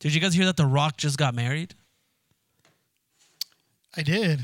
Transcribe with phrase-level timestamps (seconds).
[0.00, 1.74] Did you guys hear that The Rock just got married?
[3.96, 4.40] I did.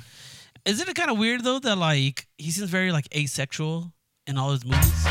[0.65, 3.93] Isn't it kind of weird though that like he seems very like asexual
[4.27, 5.05] in all his movies?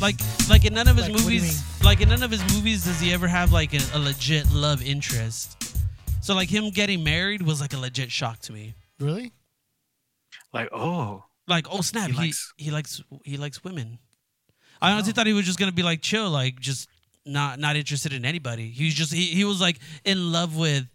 [0.00, 0.14] Like,
[0.48, 2.40] like in none of his Like, what do you movies, like in none of his
[2.54, 5.56] movies, does he ever have like a, a legit love interest?
[6.22, 8.74] So like him getting married was like a legit shock to me.
[9.00, 9.32] Really?
[10.54, 13.98] Like, oh, Like, oh snap, He he likes- he likes he likes women.
[14.80, 16.88] I honestly thought he was just gonna be like chill, like just
[17.28, 18.68] not not interested in anybody.
[18.70, 20.86] He's just he, he was like in love with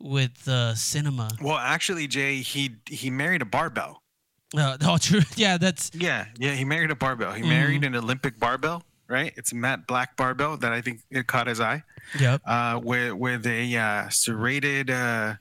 [0.00, 1.28] with uh, cinema.
[1.42, 4.02] well, actually, Jay, he he married a barbell.
[4.56, 5.20] Uh, oh, true.
[5.36, 7.32] Yeah, that's Yeah, yeah, he married a barbell.
[7.32, 7.48] He Mm.
[7.48, 9.32] married an Olympic barbell, right?
[9.36, 11.82] It's a matte black barbell that I think it caught his eye.
[12.18, 12.40] yep.
[12.46, 15.34] Uh, with with a uh, serrated uh,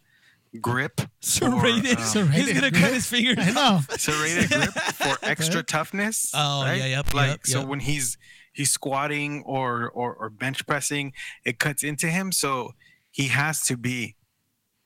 [0.59, 0.99] grip.
[1.01, 1.97] for, Serrated.
[1.99, 3.37] um, Serrated He's gonna cut his fingers.
[3.41, 3.79] I know.
[3.97, 6.31] serrated grip for extra toughness.
[6.33, 6.77] Oh, right?
[6.77, 8.17] yeah, yep, Like yep, so when he's
[8.57, 11.13] he's squatting or, or or bench pressing,
[11.45, 12.31] it cuts into him.
[12.31, 12.73] So
[13.11, 14.15] he has to be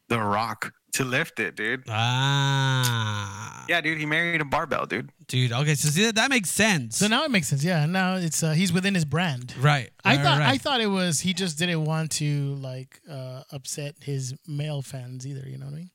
[0.10, 1.84] the rock to lift it, dude.
[1.90, 3.66] Ah.
[3.70, 5.10] Yeah, dude, he married a barbell, dude.
[5.28, 6.98] Dude, okay, so see that, that makes sense.
[6.98, 7.64] So now it makes sense.
[7.64, 7.86] Yeah.
[7.86, 9.56] Now it's uh, he's within his brand.
[9.60, 9.90] right.
[10.04, 10.50] I right, thought right.
[10.50, 15.26] I thought it was he just didn't want to like uh, upset his male fans
[15.26, 15.48] either.
[15.48, 15.92] You know what I mean?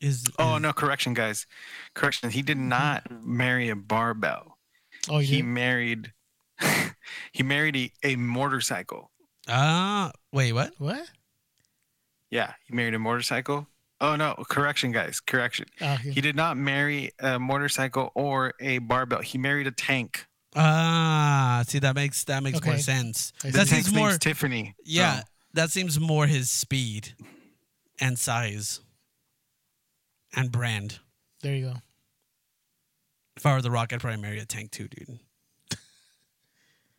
[0.00, 1.46] is Oh is- no, correction, guys.
[1.94, 2.30] Correction.
[2.30, 4.58] He did not marry a barbell.
[5.08, 6.12] Oh, you He married
[7.32, 9.10] he married a, a motorcycle.
[9.48, 10.72] Ah, wait, what?
[10.78, 11.08] what?
[12.30, 13.66] Yeah, he married a motorcycle.
[14.00, 15.18] Oh no, correction, guys.
[15.20, 15.66] Correction.
[15.80, 16.10] Oh, okay.
[16.10, 19.22] He did not marry a motorcycle or a barbell.
[19.22, 20.26] He married a tank.
[20.54, 23.32] Ah, see that makes that makes more sense.
[23.42, 23.48] I.
[23.50, 24.74] The That tank's seems more Tiffany.
[24.84, 27.14] Yeah, so- that seems more his speed
[28.00, 28.80] and size
[30.36, 30.98] and brand.
[31.42, 31.74] There you go.
[33.36, 35.18] If I were the Rock, I'd probably marry a tank too, dude.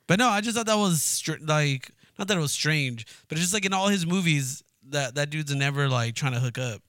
[0.09, 3.37] But no, I just thought that was str- like not that it was strange, but
[3.37, 6.57] it's just like in all his movies that that dude's never like trying to hook
[6.57, 6.81] up.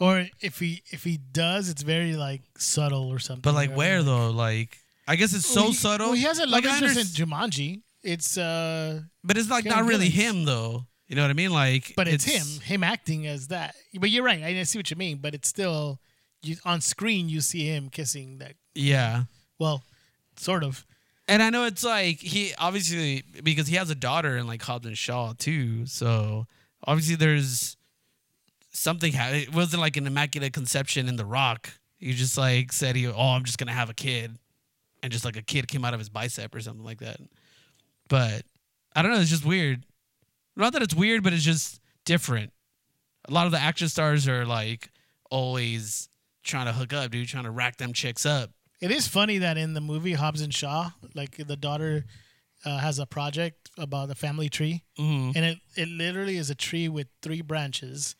[0.00, 3.42] Or if he if he does, it's very like subtle or something.
[3.42, 4.30] But like or, where though?
[4.30, 6.06] Like I guess it's so Well, he- subtle.
[6.08, 7.82] Well, he has a love like, I interest in Jumanji.
[8.02, 10.38] It's uh, but it's like not really villains.
[10.38, 10.84] him though.
[11.06, 11.52] You know what I mean?
[11.52, 13.74] Like, but it's, him, him acting as that.
[13.94, 14.42] But you're right.
[14.42, 15.18] I see what you mean.
[15.18, 16.00] But it's still,
[16.42, 18.54] you on screen you see him kissing that.
[18.74, 19.24] Yeah.
[19.58, 19.84] Well,
[20.36, 20.84] sort of.
[21.26, 24.86] And I know it's like he obviously because he has a daughter in like Hobbs
[24.86, 25.86] and Shaw too.
[25.86, 26.46] So
[26.86, 27.76] obviously there's
[28.70, 29.12] something.
[29.14, 31.70] It wasn't like an immaculate conception in The Rock.
[31.98, 34.36] He just like said he, oh, I'm just gonna have a kid,
[35.02, 37.18] and just like a kid came out of his bicep or something like that.
[38.08, 38.42] But
[38.94, 39.20] I don't know.
[39.20, 39.84] It's just weird.
[40.56, 42.52] Not that it's weird, but it's just different.
[43.26, 44.90] A lot of the action stars are like
[45.30, 46.10] always
[46.42, 48.50] trying to hook up, dude, trying to rack them chicks up.
[48.80, 52.04] It is funny that in the movie Hobbs and Shaw, like the daughter
[52.64, 56.54] uh, has a project about the family tree, hmm and it it literally is a
[56.54, 58.14] tree with three branches,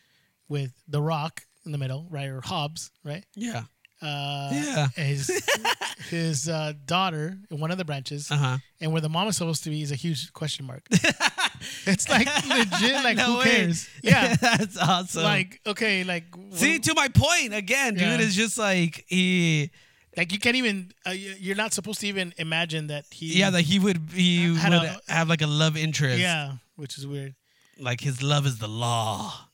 [0.49, 3.25] with the rock in the middle, right, or Hobbs, right?
[3.35, 3.65] Yeah.
[4.03, 4.89] Uh, Yeah.
[4.97, 5.31] His
[6.11, 8.59] his uh, daughter in one of the branches, Uh huh.
[8.81, 10.87] and where the mom is supposed to be is a huge question mark.
[11.87, 13.45] it's like legit, like No who way.
[13.45, 13.89] cares?
[14.03, 15.23] Yeah, that's awesome.
[15.25, 18.03] like okay, like see, to my point again, dude.
[18.03, 18.19] Yeah.
[18.21, 19.71] It's just like he,
[20.17, 23.51] like you can't even uh, you- you're not supposed to even imagine that he yeah,
[23.51, 26.21] that he would, he would a- have like a love interest.
[26.21, 27.35] yeah, which is weird.
[27.79, 29.49] like his love is the law.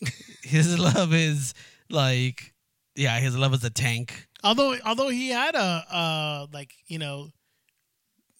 [0.42, 1.54] his love is
[1.90, 2.52] like,
[2.94, 4.28] yeah, his love is a tank.
[4.42, 7.30] Although although he had a uh like you know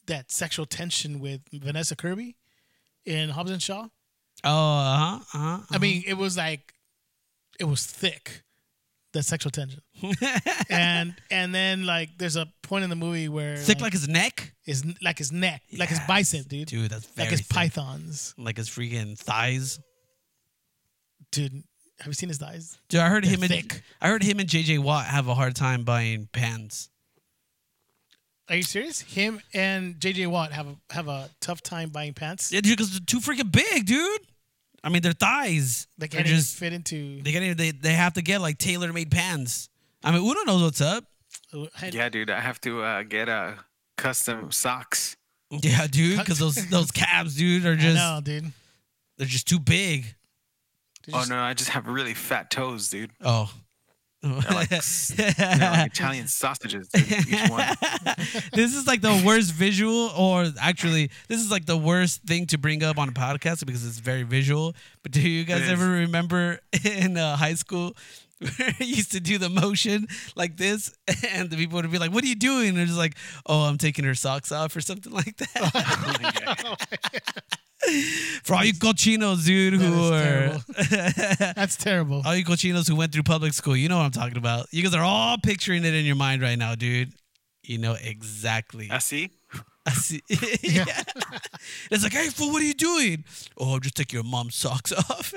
[0.07, 2.37] that sexual tension with Vanessa Kirby
[3.07, 3.89] in Hobbs and Shaw.
[4.45, 5.59] Oh, uh huh, uh huh.
[5.71, 6.75] I mean, it was like
[7.59, 8.43] it was thick,
[9.15, 9.81] the sexual tension,
[10.69, 14.53] and and then like there's a point in the movie where thick like his neck,
[14.67, 16.91] is like his neck, like his bicep, dude, dude.
[16.91, 17.57] That's very like his thick.
[17.57, 19.81] pythons, like his freaking thighs.
[21.33, 21.63] dude.
[22.01, 22.77] Have you seen his thighs?
[22.89, 23.83] Dude, I heard They're him and.
[24.03, 26.91] I heard him and JJ Watt have a hard time buying pants.
[28.49, 29.01] Are you serious?
[29.01, 32.53] Him and JJ Watt have a have a tough time buying pants.
[32.53, 34.21] Yeah, dude, because they're too freaking big, dude.
[34.85, 35.89] I mean, their thighs.
[35.97, 37.23] They can't even just fit into.
[37.23, 39.71] they can't even, they they have to get like tailor made pants.
[40.05, 41.05] I mean, Uno knows what's up.
[41.91, 43.55] Yeah, dude, I have to uh, get uh,
[43.97, 45.17] custom socks.
[45.51, 48.53] Yeah, dude, because those those calves, dude, are just know, dude.
[49.17, 50.15] they're just too big.
[51.07, 53.11] They're Oh no, I just have really fat toes, dude.
[53.23, 53.51] Oh.
[54.25, 57.67] They're like, they're like Italian sausages, each one.
[58.53, 62.59] this is like the worst visual, or actually, this is like the worst thing to
[62.59, 64.75] bring up on a podcast because it's very visual.
[65.03, 67.95] But do you guys ever remember in uh, high school
[68.39, 70.95] where I used to do the motion like this,
[71.31, 73.17] and the people would be like, "What are you doing?" And they're just like,
[73.47, 77.57] "Oh, I'm taking her socks off" or something like that.
[78.45, 80.63] For all you cochinos, dude, who That
[81.41, 82.23] are That's terrible.
[82.25, 84.67] all you cochinos who went through public school, you know what I'm talking about.
[84.71, 87.13] You guys are all picturing it in your mind right now, dude.
[87.63, 88.91] You know exactly.
[88.91, 89.31] I see.
[89.87, 90.23] I see.
[90.63, 90.85] yeah.
[91.91, 93.25] It's like, hey, fool, what are you doing?
[93.59, 95.33] Oh, just take your mom's socks off.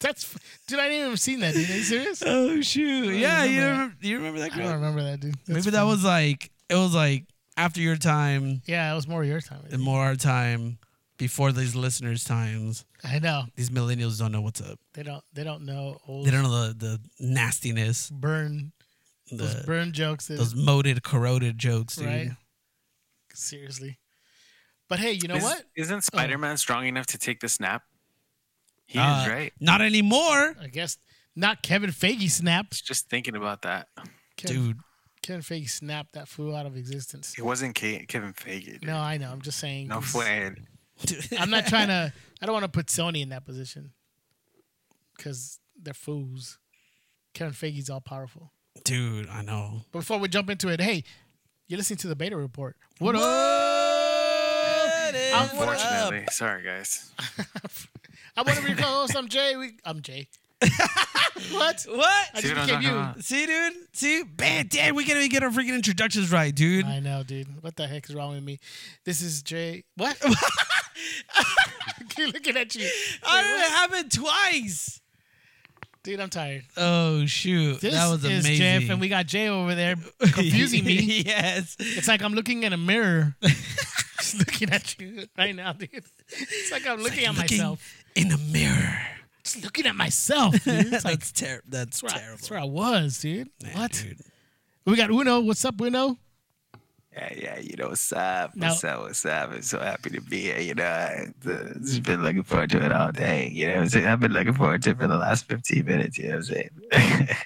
[0.00, 0.36] That's
[0.66, 0.80] dude.
[0.80, 1.54] I didn't even seen that.
[1.54, 1.70] Dude.
[1.70, 2.22] Are you serious?
[2.26, 3.14] oh shoot!
[3.14, 3.70] Yeah, you remember that.
[3.70, 5.34] remember, you remember that I don't remember that, dude.
[5.46, 7.24] That's Maybe that was like it was like
[7.56, 9.58] after your time Yeah, it was more your time.
[9.60, 9.82] I and think.
[9.82, 10.78] more our time,
[11.18, 12.84] before these listeners' times.
[13.04, 14.78] I know These millennials don't know what's up.
[14.94, 15.22] they don't.
[15.32, 18.72] They don't know old They don't know the, the nastiness, burn
[19.30, 20.26] those the, burn jokes.
[20.28, 22.06] That, those moated, corroded jokes, dude.
[22.06, 22.30] right?
[23.34, 23.98] Seriously.
[24.88, 25.62] But hey, you know Is- what?
[25.64, 25.68] Oh.
[25.76, 27.82] Isn't Spider Man strong enough to take the snap?
[28.86, 29.52] He Uh, is right.
[29.60, 30.98] Not anymore, I guess
[31.34, 32.84] not Kevin Feige snapped.
[32.84, 33.88] Just thinking about that.
[34.36, 34.76] Kevin, dude.
[35.22, 37.34] Kevin Feige snapped that fool out of existence.
[37.38, 38.64] It wasn't Ke- Kevin Feige.
[38.80, 38.84] Dude.
[38.86, 39.30] No, I know.
[39.30, 39.88] I'm just saying.
[39.88, 40.52] no this- way.
[41.38, 42.12] I'm not trying to.
[42.40, 43.92] I don't want to put Sony in that position
[45.16, 46.58] because they're fools.
[47.34, 48.52] Kevin Feige's all powerful.
[48.84, 49.82] Dude, I know.
[49.92, 51.04] But before we jump into it, hey,
[51.68, 52.76] you're listening to the beta report.
[52.98, 53.20] What up?
[53.22, 55.50] What is I'm- up?
[55.52, 57.10] Unfortunately, sorry guys.
[58.36, 59.14] I'm one of your co-hosts.
[59.16, 59.56] I'm Jay.
[59.56, 60.28] We, I'm Jay.
[61.50, 61.86] what?
[61.88, 62.28] What?
[62.34, 62.96] I See just what I'm became talking you.
[62.96, 63.24] about?
[63.24, 63.72] See, dude.
[63.92, 66.84] See, man, damn, we gotta even get our freaking introductions right, dude.
[66.86, 67.62] I know, dude.
[67.62, 68.58] What the heck is wrong with me?
[69.04, 69.84] This is Jay.
[69.96, 70.16] What?
[72.10, 72.88] Keep looking at you,
[73.24, 75.00] I it happened twice.
[76.02, 76.20] dude.
[76.20, 76.64] I'm tired.
[76.76, 78.56] Oh shoot, This that was is amazing.
[78.56, 81.22] Jeff, and we got Jay over there confusing me.
[81.24, 81.76] yes.
[81.78, 83.34] It's like I'm looking in a mirror,
[84.18, 85.88] just looking at you right now, dude.
[86.28, 88.04] It's like I'm looking at Looking myself.
[88.14, 88.98] in a mirror.
[89.44, 90.86] Just looking at myself, dude.
[90.92, 92.36] It's like that's ter- That's that's where, I, terrible.
[92.36, 93.48] that's where I was, dude.
[93.62, 93.92] Man, what?
[93.92, 94.18] dude.
[94.86, 95.40] We got Uno.
[95.40, 96.18] What's up, Uno?
[97.12, 98.56] Yeah, yeah, you know what's up?
[98.56, 99.00] Now- What's up?
[99.00, 99.50] What's up?
[99.52, 100.58] I'm so happy to be here.
[100.60, 103.50] You know, I, uh, been looking forward to it all day.
[103.52, 104.06] You know, what I'm saying?
[104.06, 106.16] I've been looking forward to it for the last 15 minutes.
[106.18, 107.28] You know what I'm saying?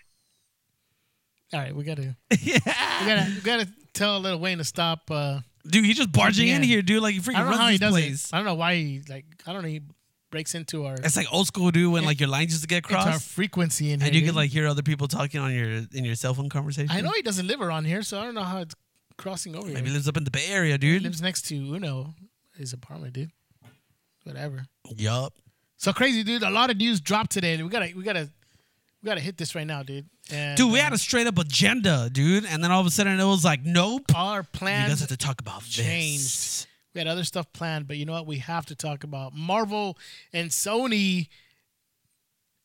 [1.53, 2.59] All right, we gotta yeah.
[3.01, 5.09] we gotta we gotta tell Lil Wayne to stop.
[5.11, 7.03] Uh, Dude, he's just barging in here, dude.
[7.03, 8.25] Like he freaking runs how he this place.
[8.27, 8.35] it.
[8.35, 9.25] I don't know why he like.
[9.47, 9.69] I don't know.
[9.69, 9.81] He
[10.31, 11.93] breaks into our It's like old school, dude.
[11.93, 14.07] When like your lines used to get into our crossed, frequency in here.
[14.07, 14.31] and you dude.
[14.31, 16.91] could like hear other people talking on your in your cell phone conversation.
[16.91, 18.75] I know he doesn't live around here, so I don't know how it's
[19.17, 19.95] crossing over Maybe he here.
[19.95, 21.03] lives up in the Bay Area, He dude.
[21.03, 22.15] lives next to Uno,
[22.59, 23.31] his apartment, dude.
[24.25, 24.67] Whatever.
[24.97, 25.33] Yup.
[25.77, 26.43] So crazy, dude.
[26.43, 27.63] A lot of news dropped today.
[27.63, 28.29] We gotta, we gotta,
[29.03, 30.07] we gotta hit this right now, dude.
[30.33, 32.91] And, Dude, we uh, had a straight up agenda, dude, and then all of a
[32.91, 34.03] sudden it was like, nope.
[34.17, 36.25] our You plans guys have to talk about changed.
[36.25, 36.67] this.
[36.97, 38.27] We had other stuff planned, but you know what?
[38.27, 39.99] We have to talk about Marvel
[40.33, 41.29] and Sony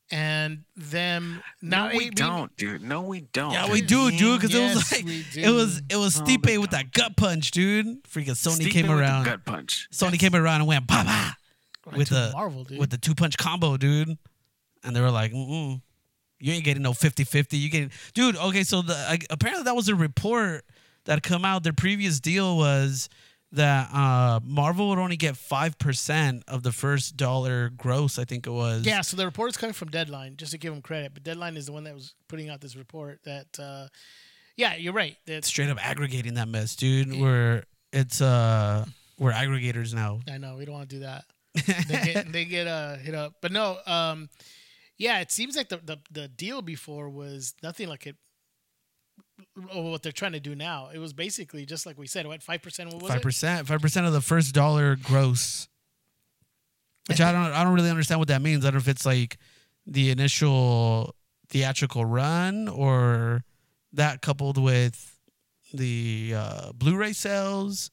[0.10, 1.42] and them.
[1.62, 2.81] no, Now, we being- don't, dude.
[2.81, 3.51] No, we don't.
[3.51, 5.06] Yeah, we do, dude, because it was like
[5.36, 8.04] it was it was Oh, Stipe we with that gut punch, dude.
[8.06, 9.25] Freaking Sony Stipe came around.
[9.25, 9.88] gut punch.
[9.92, 11.33] Sony came around and went bah bah
[11.86, 12.80] Right with the Marvel, dude.
[12.80, 14.18] with the two punch combo, dude.
[14.83, 15.81] And they were like, mm
[16.44, 17.60] you ain't getting no 50-50.
[17.60, 18.36] You getting, dude.
[18.36, 20.66] Okay, so the like, apparently that was a report
[21.06, 21.62] that come out.
[21.62, 23.10] Their previous deal was
[23.53, 28.18] that uh, Marvel would only get five percent of the first dollar gross.
[28.18, 28.86] I think it was.
[28.86, 31.13] Yeah, so the report is coming from Deadline, just to give them credit.
[31.13, 33.19] But Deadline is the one that was putting out this report.
[33.25, 33.88] That, uh,
[34.56, 35.18] yeah, you're right.
[35.25, 37.19] That's straight up aggregating that mess, dude.
[37.19, 38.86] We're it's uh,
[39.18, 40.19] we're aggregators now.
[40.31, 41.25] I know we don't want to do that.
[41.87, 43.78] they get they get uh, hit up, but no.
[43.85, 44.30] Um,
[44.97, 48.16] yeah, it seems like the, the the deal before was nothing like it.
[49.74, 52.26] What they're trying to do now, it was basically just like we said.
[52.28, 52.94] What five percent?
[52.94, 53.24] What was Five it?
[53.24, 55.68] percent, five percent of the first dollar gross.
[57.07, 58.64] Which I don't, I don't really understand what that means.
[58.64, 59.38] I don't know if it's like
[59.88, 61.16] the initial
[61.50, 63.44] theatrical run or
[63.94, 65.19] that coupled with
[65.74, 67.90] the uh, Blu-ray sales.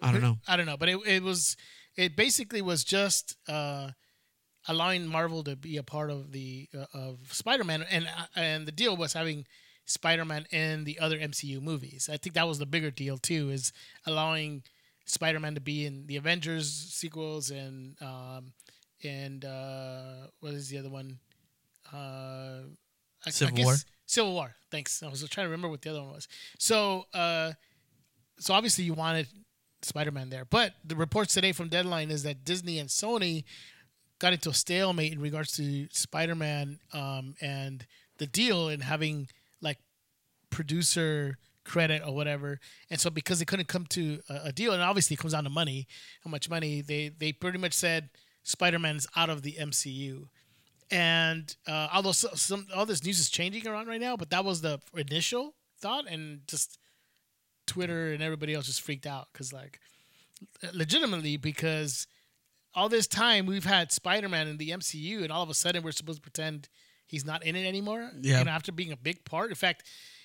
[0.00, 0.38] I don't know.
[0.48, 1.56] I don't know, but it it was
[1.96, 3.90] it basically was just uh,
[4.66, 8.72] allowing Marvel to be a part of the uh, of Spider-Man, and uh, and the
[8.72, 9.44] deal was having
[9.88, 12.08] Spider-Man in the other MCU movies.
[12.12, 13.72] I think that was the bigger deal too, is
[14.06, 14.62] allowing
[15.06, 18.52] Spider-Man to be in the Avengers sequels and um,
[19.02, 21.18] and uh, what is the other one?
[21.92, 22.64] Uh,
[23.26, 23.74] I, Civil I War?
[24.04, 24.54] Civil War.
[24.70, 25.02] Thanks.
[25.02, 26.28] I was trying to remember what the other one was.
[26.58, 27.52] So, uh,
[28.38, 29.26] so obviously you wanted
[29.82, 33.44] Spider-Man there, but the reports today from Deadline is that Disney and Sony
[34.18, 37.86] got into a stalemate in regards to Spider-Man um, and
[38.18, 39.28] the deal and having
[40.50, 42.58] producer credit or whatever.
[42.90, 45.44] And so because they couldn't come to a, a deal, and obviously it comes down
[45.44, 45.86] to money,
[46.24, 48.10] how much money they they pretty much said
[48.42, 50.28] Spider-Man's out of the MCU.
[50.90, 54.44] And uh, although so, some all this news is changing around right now, but that
[54.44, 56.78] was the initial thought, and just
[57.66, 59.78] Twitter and everybody else just freaked out because like
[60.72, 62.06] legitimately because
[62.74, 65.92] all this time we've had Spider-Man in the MCU, and all of a sudden we're
[65.92, 66.68] supposed to pretend
[67.06, 68.10] he's not in it anymore.
[68.20, 68.38] Yeah.
[68.38, 69.50] You know, after being a big part.
[69.50, 69.82] In fact,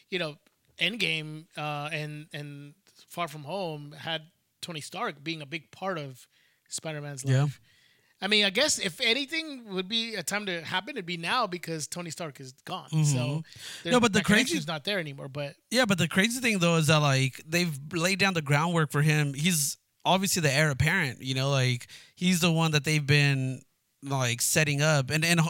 [0.10, 0.36] you know,
[0.80, 2.74] Endgame uh, and and
[3.10, 4.24] Far From Home had
[4.62, 6.28] Tony Stark being a big part of
[6.70, 7.34] Spider-Man's life.
[7.34, 7.48] Yeah.
[8.22, 11.46] I mean, I guess if anything would be a time to happen, it'd be now
[11.46, 12.90] because Tony Stark is gone.
[12.90, 13.44] So Mhm.
[13.84, 15.28] there- No, but the crazy- connection's not there anymore.
[15.28, 18.92] But Yeah, but the crazy thing though is that like they've laid down the groundwork
[18.92, 19.34] for him.
[19.34, 21.22] He's obviously the heir apparent.
[21.22, 23.62] You know, like he's the one that they've been
[24.02, 25.42] like setting up, and and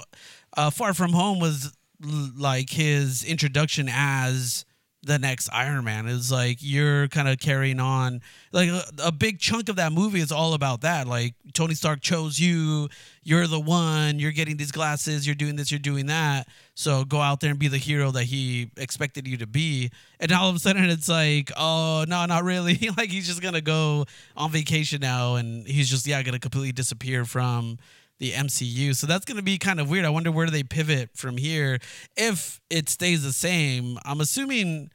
[0.57, 1.71] uh, Far From Home was
[2.03, 4.65] like his introduction as
[5.03, 6.07] the next Iron Man.
[6.07, 8.21] Is like you're kind of carrying on.
[8.51, 11.07] Like a, a big chunk of that movie is all about that.
[11.07, 12.89] Like Tony Stark chose you.
[13.21, 14.19] You're the one.
[14.19, 15.25] You're getting these glasses.
[15.27, 15.71] You're doing this.
[15.71, 16.47] You're doing that.
[16.75, 19.91] So go out there and be the hero that he expected you to be.
[20.19, 22.89] And all of a sudden, it's like, oh no, not really.
[22.97, 24.05] like he's just gonna go
[24.35, 27.77] on vacation now, and he's just yeah gonna completely disappear from
[28.19, 28.95] the MCU.
[28.95, 30.05] So that's gonna be kind of weird.
[30.05, 31.79] I wonder where do they pivot from here
[32.15, 33.97] if it stays the same.
[34.05, 34.91] I'm assuming.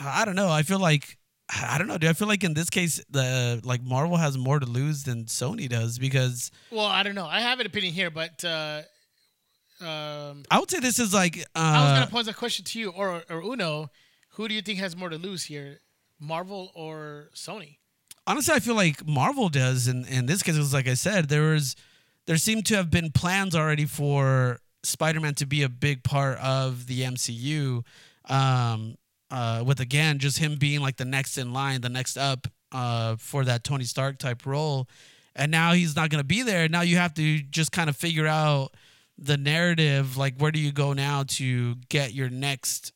[0.00, 0.50] I don't know.
[0.50, 1.96] I feel like I don't know.
[1.98, 5.24] Do I feel like in this case the like Marvel has more to lose than
[5.24, 7.26] Sony does because well, I don't know.
[7.26, 8.82] I have an opinion here, but uh,
[9.80, 12.78] um, I would say this is like I was uh, gonna pose a question to
[12.78, 13.90] you or or Uno.
[14.32, 15.80] Who do you think has more to lose here,
[16.20, 17.78] Marvel or Sony?
[18.28, 19.88] Honestly, I feel like Marvel does.
[19.88, 21.74] In in this case, was like I said, there was
[22.26, 26.86] there seemed to have been plans already for Spider-Man to be a big part of
[26.86, 27.82] the MCU.
[28.26, 28.96] Um,
[29.30, 33.16] uh, with again just him being like the next in line, the next up uh,
[33.16, 34.86] for that Tony Stark type role,
[35.34, 36.68] and now he's not going to be there.
[36.68, 38.74] Now you have to just kind of figure out
[39.18, 40.16] the narrative.
[40.16, 42.92] Like, where do you go now to get your next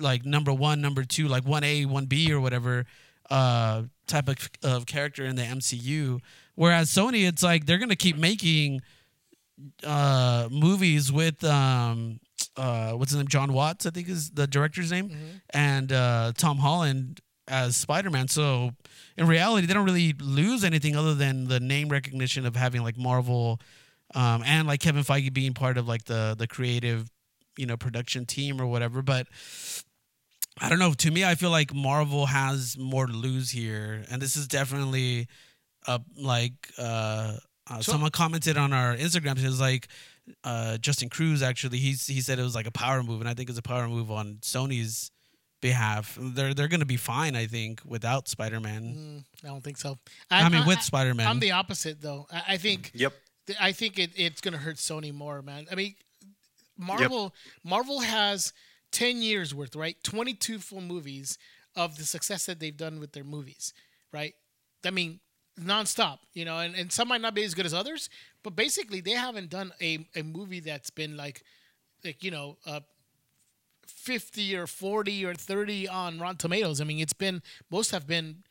[0.00, 2.86] like number one, number two, like one A, one B, or whatever
[3.30, 6.20] uh, type of, of character in the MCU.
[6.54, 8.80] Whereas Sony, it's like they're gonna keep making
[9.84, 12.20] uh, movies with um,
[12.56, 15.10] uh, what's his name, John Watts, I think is the director's name,
[15.50, 18.28] and uh, Tom Holland as Spider Man.
[18.28, 18.72] So
[19.16, 22.96] in reality, they don't really lose anything other than the name recognition of having like
[22.96, 23.60] Marvel.
[24.14, 27.10] Um, and like Kevin Feige being part of like the the creative,
[27.58, 29.02] you know, production team or whatever.
[29.02, 29.26] But
[30.60, 30.92] I don't know.
[30.92, 35.28] To me, I feel like Marvel has more to lose here, and this is definitely
[35.86, 37.36] uh like uh,
[37.70, 39.38] uh So- someone commented on our Instagram.
[39.38, 39.88] It was like
[40.44, 41.78] uh Justin Cruz actually.
[41.78, 43.88] He's he said it was like a power move, and I think it's a power
[43.88, 45.10] move on Sony's
[45.60, 46.16] behalf.
[46.20, 49.24] They're they're gonna be fine, I think, without Spider Man.
[49.42, 49.98] Mm, I don't think so.
[50.30, 52.26] I, mean, with Spider Man, I'm the opposite though.
[52.32, 53.12] I, I think Yep.
[53.46, 55.66] th- I think it, it's gonna hurt Sony more, man.
[55.70, 55.94] I mean,
[56.76, 57.34] Marvel
[57.64, 58.52] Marvel has
[58.90, 59.96] ten years worth, right?
[60.02, 61.38] Twenty two full movies
[61.76, 63.72] of the success that they've done with their movies,
[64.12, 64.34] right?
[64.84, 65.20] I mean,
[65.60, 68.08] nonstop, you know, and, and some might not be as good as others,
[68.42, 71.42] but basically they haven't done a, a movie that's been like
[72.04, 72.80] like, you know, uh
[73.86, 76.80] 50 or 40 or 30 on Rotten Tomatoes.
[76.80, 78.44] I mean, it's been most have been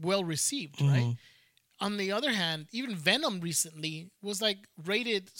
[0.00, 1.16] well received, right?
[1.80, 5.30] On the other hand, even Venom recently was like rated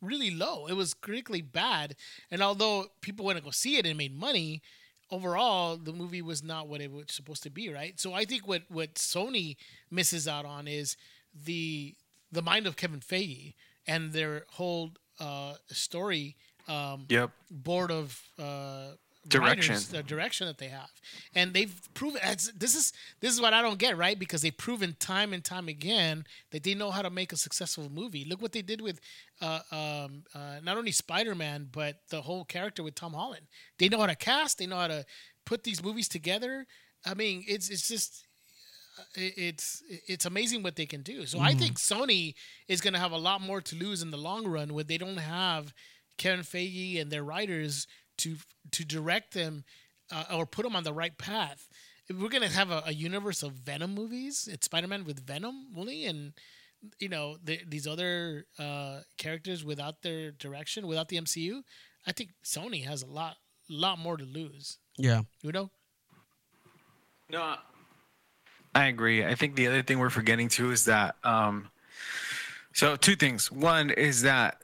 [0.00, 0.66] really low.
[0.66, 1.94] It was critically bad,
[2.30, 4.62] and although people went to go see it and made money,
[5.10, 8.00] overall the movie was not what it was supposed to be, right?
[8.00, 9.56] So I think what what Sony
[9.90, 10.96] misses out on is
[11.34, 11.94] the
[12.30, 13.54] the mind of Kevin Feige
[13.86, 16.36] and their whole uh, story
[16.68, 17.30] um, Yep.
[17.50, 18.92] board of uh,
[19.28, 19.74] Direction.
[19.74, 20.90] writers, the direction that they have,
[21.32, 22.20] and they've proven
[22.56, 25.68] this is this is what I don't get right because they've proven time and time
[25.68, 28.24] again that they know how to make a successful movie.
[28.24, 28.98] Look what they did with
[29.40, 33.46] uh, um, uh, not only Spider Man but the whole character with Tom Holland.
[33.78, 34.58] They know how to cast.
[34.58, 35.06] They know how to
[35.44, 36.66] put these movies together.
[37.06, 38.26] I mean, it's it's just
[39.14, 41.26] it's it's amazing what they can do.
[41.26, 42.34] So I think Sony
[42.68, 44.98] is going to have a lot more to lose in the long run when they
[44.98, 45.72] don't have
[46.18, 47.86] Kevin Feige and their writers
[48.22, 48.36] to
[48.70, 49.64] to direct them
[50.10, 51.68] uh, or put them on the right path.
[52.08, 55.68] If we're going to have a, a universe of Venom movies, it's Spider-Man with Venom
[55.76, 56.32] only, and
[56.98, 61.62] you know the, these other uh, characters without their direction, without the MCU.
[62.06, 63.36] I think Sony has a lot
[63.68, 64.78] lot more to lose.
[64.98, 65.22] yeah.
[65.40, 65.70] You know?
[67.30, 67.54] No,
[68.74, 69.24] I agree.
[69.24, 71.70] I think the other thing we're forgetting too is that um
[72.74, 73.50] so two things.
[73.50, 74.61] One is that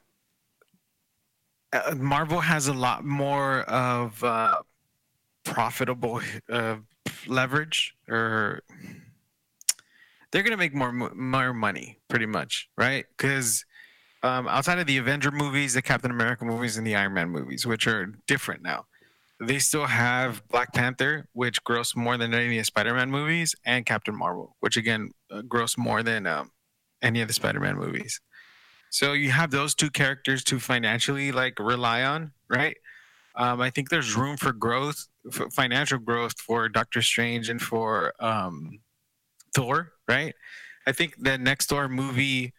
[1.73, 4.57] uh, Marvel has a lot more of uh
[5.45, 6.21] profitable
[6.51, 6.77] uh
[7.27, 8.63] leverage or
[10.31, 13.07] they're going to make more more money pretty much, right?
[13.17, 13.65] Cuz
[14.23, 17.65] um, outside of the Avenger movies, the Captain America movies, and the Iron Man movies,
[17.65, 18.87] which are different now,
[19.41, 23.87] they still have Black Panther, which grossed more than any of the Spider-Man movies, and
[23.87, 26.51] Captain Marvel, which again uh, grossed more than um,
[27.03, 28.21] any of the Spider-Man movies.
[28.91, 32.77] So you have those two characters to financially like rely on, right?
[33.37, 38.13] Um, I think there's room for growth, for financial growth for Doctor Strange and for
[38.19, 38.81] um,
[39.55, 40.35] Thor, right?
[40.87, 42.55] I think the next door movie,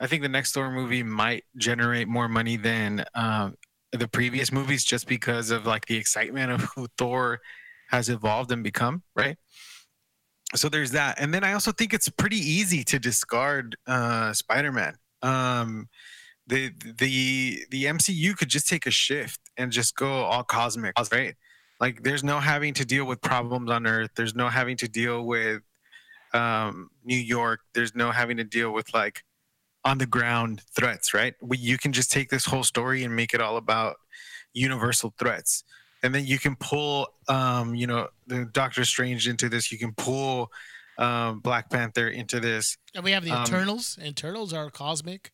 [0.00, 3.56] I think the next door movie might generate more money than um,
[3.92, 7.40] the previous movies, just because of like the excitement of who Thor
[7.90, 9.36] has evolved and become, right?
[10.54, 14.96] So there's that, and then I also think it's pretty easy to discard uh, Spider-Man.
[15.24, 15.88] Um,
[16.46, 21.34] the the the MCU could just take a shift and just go all cosmic, right?
[21.80, 24.10] Like there's no having to deal with problems on Earth.
[24.16, 25.62] There's no having to deal with
[26.32, 27.60] um, New York.
[27.72, 29.24] There's no having to deal with like
[29.84, 31.34] on the ground threats, right?
[31.42, 33.96] We, you can just take this whole story and make it all about
[34.52, 35.64] universal threats.
[36.02, 39.72] And then you can pull, um, you know, the Doctor Strange into this.
[39.72, 40.50] You can pull
[40.98, 42.76] um, Black Panther into this.
[42.94, 43.98] And we have the Um, Eternals.
[44.02, 45.30] Eternals are cosmic.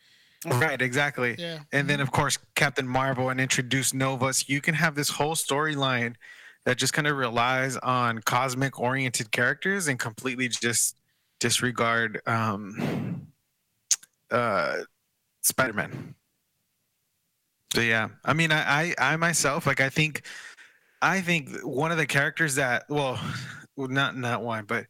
[0.46, 1.36] Right, exactly.
[1.38, 1.60] Yeah.
[1.72, 4.32] And then, of course, Captain Marvel and introduce Nova.
[4.32, 6.14] So you can have this whole storyline
[6.64, 10.96] that just kind of relies on cosmic oriented characters and completely just
[11.40, 13.26] disregard um,
[14.30, 14.78] uh,
[15.42, 16.14] Spider Man.
[17.74, 20.22] So yeah, I mean, I, I I myself like I think
[21.00, 23.20] I think one of the characters that well,
[23.80, 24.86] well, not not one, but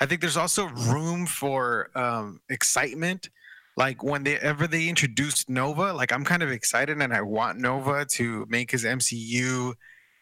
[0.00, 3.30] I think there's also room for um, excitement.
[3.76, 7.58] Like when they ever they introduced Nova, like I'm kind of excited and I want
[7.58, 9.74] Nova to make his MCU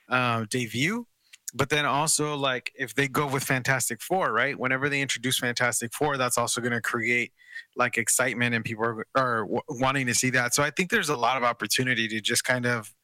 [0.08, 1.06] uh, debut.
[1.54, 4.58] But then also like if they go with Fantastic Four, right?
[4.58, 7.32] Whenever they introduce Fantastic Four, that's also going to create
[7.76, 10.54] like excitement and people are, are w- wanting to see that.
[10.54, 12.94] So I think there's a lot of opportunity to just kind of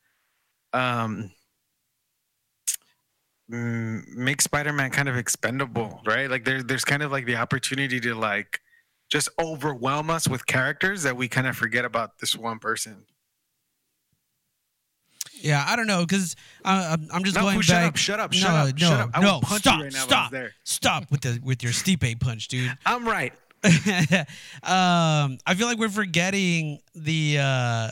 [0.73, 1.31] um
[3.49, 6.31] make Spider-Man kind of expendable, right?
[6.31, 8.61] Like there's there's kind of like the opportunity to like
[9.11, 13.05] just overwhelm us with characters that we kind of forget about this one person.
[15.41, 16.35] Yeah, I don't know because
[16.65, 17.89] I'm, I'm just No, going Pooh, shut back.
[17.89, 19.11] up, shut up, no, shut up, no, shut up.
[19.15, 20.53] I no, will punch you stop, right now if I was stop, there.
[20.65, 22.77] stop with the with your Stipe punch, dude.
[22.87, 23.33] I'm right.
[23.65, 27.91] um, I feel like we're forgetting the uh,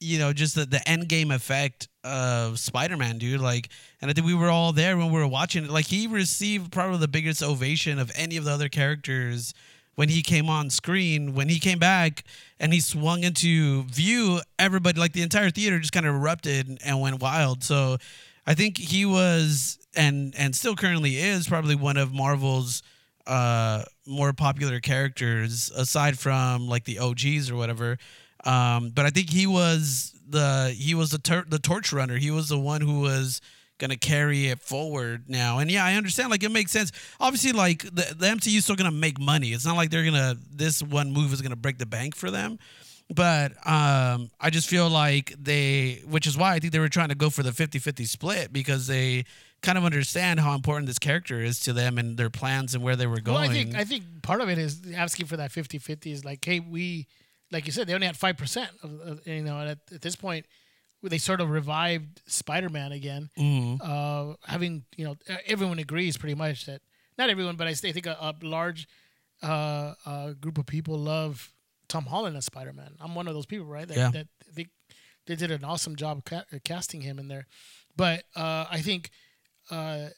[0.00, 3.40] you know, just the, the end game effect of Spider-Man, dude.
[3.40, 3.68] Like,
[4.00, 5.70] and I think we were all there when we were watching it.
[5.70, 9.52] Like, he received probably the biggest ovation of any of the other characters
[9.96, 11.34] when he came on screen.
[11.34, 12.24] When he came back
[12.60, 17.00] and he swung into view, everybody, like the entire theater, just kind of erupted and
[17.00, 17.64] went wild.
[17.64, 17.98] So,
[18.46, 22.82] I think he was and and still currently is probably one of Marvel's
[23.26, 27.98] uh more popular characters aside from like the OGs or whatever.
[28.44, 32.16] Um, but I think he was the he was the the torch runner.
[32.16, 33.40] He was the one who was
[33.78, 35.58] gonna carry it forward now.
[35.58, 36.30] And yeah, I understand.
[36.30, 36.92] Like it makes sense.
[37.20, 39.48] Obviously, like the the MCU is still gonna make money.
[39.52, 42.58] It's not like they're gonna this one move is gonna break the bank for them.
[43.14, 47.10] But um, I just feel like they, which is why I think they were trying
[47.10, 49.26] to go for the 50 50 split because they
[49.62, 52.96] kind of understand how important this character is to them and their plans and where
[52.96, 53.42] they were going.
[53.42, 56.44] Well, I think I think part of it is asking for that 50-50 is like,
[56.44, 57.06] hey, we,
[57.52, 60.16] like you said, they only had five percent of, you know, and at, at this
[60.16, 60.46] point,
[61.02, 63.30] they sort of revived Spider-Man again.
[63.38, 63.78] Mhm.
[63.82, 66.80] Uh, having you know, everyone agrees pretty much that
[67.18, 68.88] not everyone, but I I think a, a large
[69.42, 71.52] uh, uh, group of people love
[71.88, 72.96] Tom Holland as Spider-Man.
[73.00, 73.86] I'm one of those people, right?
[73.86, 74.10] That, Yeah.
[74.10, 74.68] that think
[75.26, 77.46] they did an awesome job ca- casting him in there.
[77.96, 79.10] But uh, I think
[79.70, 80.08] uh,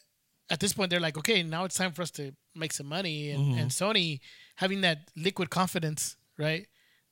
[0.51, 3.31] at this point they're like, okay, now it's time for us to make some money,
[3.31, 4.21] and, and Sony
[4.57, 6.67] having that liquid confidence, right?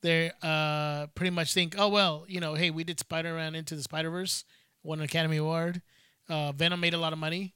[0.07, 3.83] They uh, pretty much think, oh well, you know, hey, we did Spider-Man into the
[3.83, 4.45] Spider-Verse,
[4.85, 5.83] won an Academy Award.
[6.29, 7.55] Uh, Venom made a lot of money,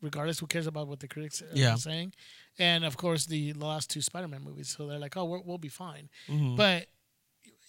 [0.00, 0.40] regardless.
[0.40, 1.76] Who cares about what the critics are Yeah.
[1.76, 2.12] saying?
[2.58, 4.68] And of course, the last two Spider-Man movies.
[4.76, 6.08] So they're like, oh, we're, we'll be fine.
[6.28, 6.56] Mhm.
[6.56, 6.86] But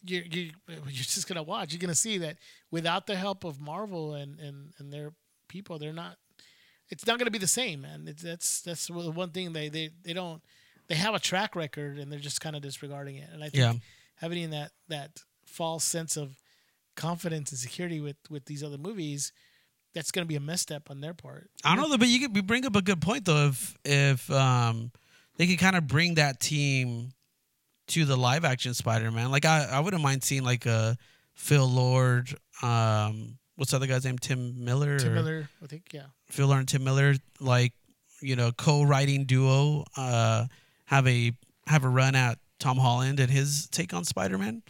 [0.05, 1.71] you're, you you're just gonna watch.
[1.71, 2.37] You're gonna see that
[2.71, 5.13] without the help of Marvel and and and their
[5.47, 6.17] people, they're not.
[6.89, 8.05] It's not gonna be the same, man.
[8.07, 10.41] It's, that's that's the one thing they they they don't.
[10.87, 13.29] They have a track record and they're just kind of disregarding it.
[13.31, 13.73] And I think Yeah.
[14.15, 16.37] Having that that false sense of
[16.95, 19.31] confidence and security with with these other movies,
[19.93, 21.49] that's gonna be a misstep on their part.
[21.63, 23.47] I don't know, but you could you bring up a good point though.
[23.47, 24.91] If if um
[25.37, 27.09] they could kind of bring that team
[27.87, 30.97] to the live action Spider Man, like I I wouldn't mind seeing like a
[31.33, 36.05] Phil Lord, um, what's the other guy's name, Tim Miller, Tim Miller, I think, yeah.
[36.29, 37.73] Phil Lord and Tim Miller, like
[38.21, 40.45] you know co-writing duo, uh,
[40.85, 41.33] have a
[41.67, 44.63] have a run at Tom Holland and his take on Spider Man,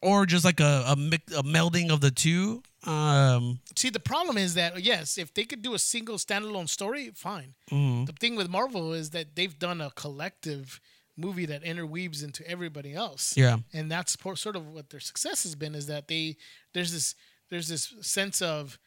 [0.00, 2.62] or just like a a, mix, a melding of the two.
[2.84, 7.10] Um, See, the problem is that yes, if they could do a single standalone story,
[7.14, 7.54] fine.
[7.70, 8.06] mhm.
[8.06, 10.80] The thing with Marvel is that they've done a collective
[11.16, 13.36] movie that interweaves into everybody else.
[13.36, 13.58] Yeah.
[13.72, 16.36] and that's sort of what their success has been is that they
[16.72, 17.14] there's this
[17.50, 18.78] there's this sense of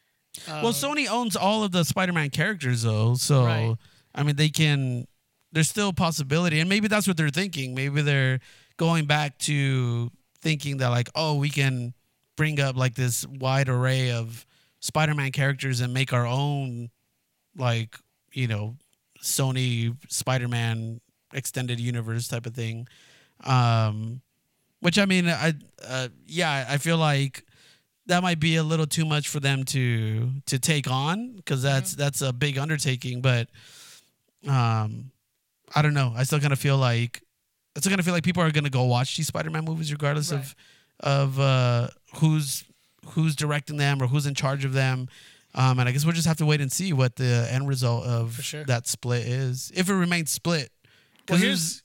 [0.47, 3.15] uh, Well, Sony owns all of the Spider-Man characters, though.
[3.15, 3.75] So Right.
[4.13, 5.07] I mean, they can.
[5.51, 7.73] There's still a possibility, and maybe that's what they're thinking.
[7.73, 8.39] Maybe they're
[8.77, 11.93] going back to thinking that, like, oh, we can
[12.35, 14.45] bring up like this wide array of
[14.79, 16.89] Spider-Man characters and make our own,
[17.55, 17.97] like,
[18.33, 18.75] you know,
[19.21, 21.01] Sony Spider-Man
[21.33, 22.87] extended universe type of thing.
[23.43, 24.21] Um,
[24.79, 25.53] which I mean, I
[25.85, 27.43] uh, yeah, I feel like
[28.05, 31.95] that might be a little too much for them to to take on because that's
[31.95, 33.21] that's a big undertaking.
[33.21, 33.49] But
[34.47, 35.11] um,
[35.75, 36.13] I don't know.
[36.15, 37.21] I still kind of feel like
[37.75, 40.31] I still kind of feel like people are gonna go watch these Spider-Man movies regardless
[40.31, 40.55] of
[41.01, 42.63] of uh, who's
[43.09, 45.07] who's directing them or who's in charge of them.
[45.55, 48.05] Um, and I guess we'll just have to wait and see what the end result
[48.05, 48.63] of sure.
[48.65, 50.69] that split is, if it remains split.
[50.83, 50.91] well,
[51.25, 51.83] Because here's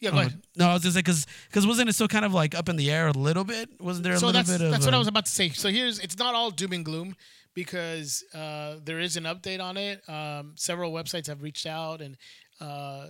[0.00, 0.40] yeah, go ahead.
[0.56, 2.76] no, I was just say because because wasn't it still kind of like up in
[2.76, 3.68] the air a little bit?
[3.80, 4.70] Wasn't there a so little that's bit of?
[4.70, 5.48] that's what I was about to say.
[5.50, 7.16] So here's it's not all doom and gloom
[7.54, 10.00] because uh, there is an update on it.
[10.08, 12.16] Um, several websites have reached out, and
[12.60, 13.06] uh,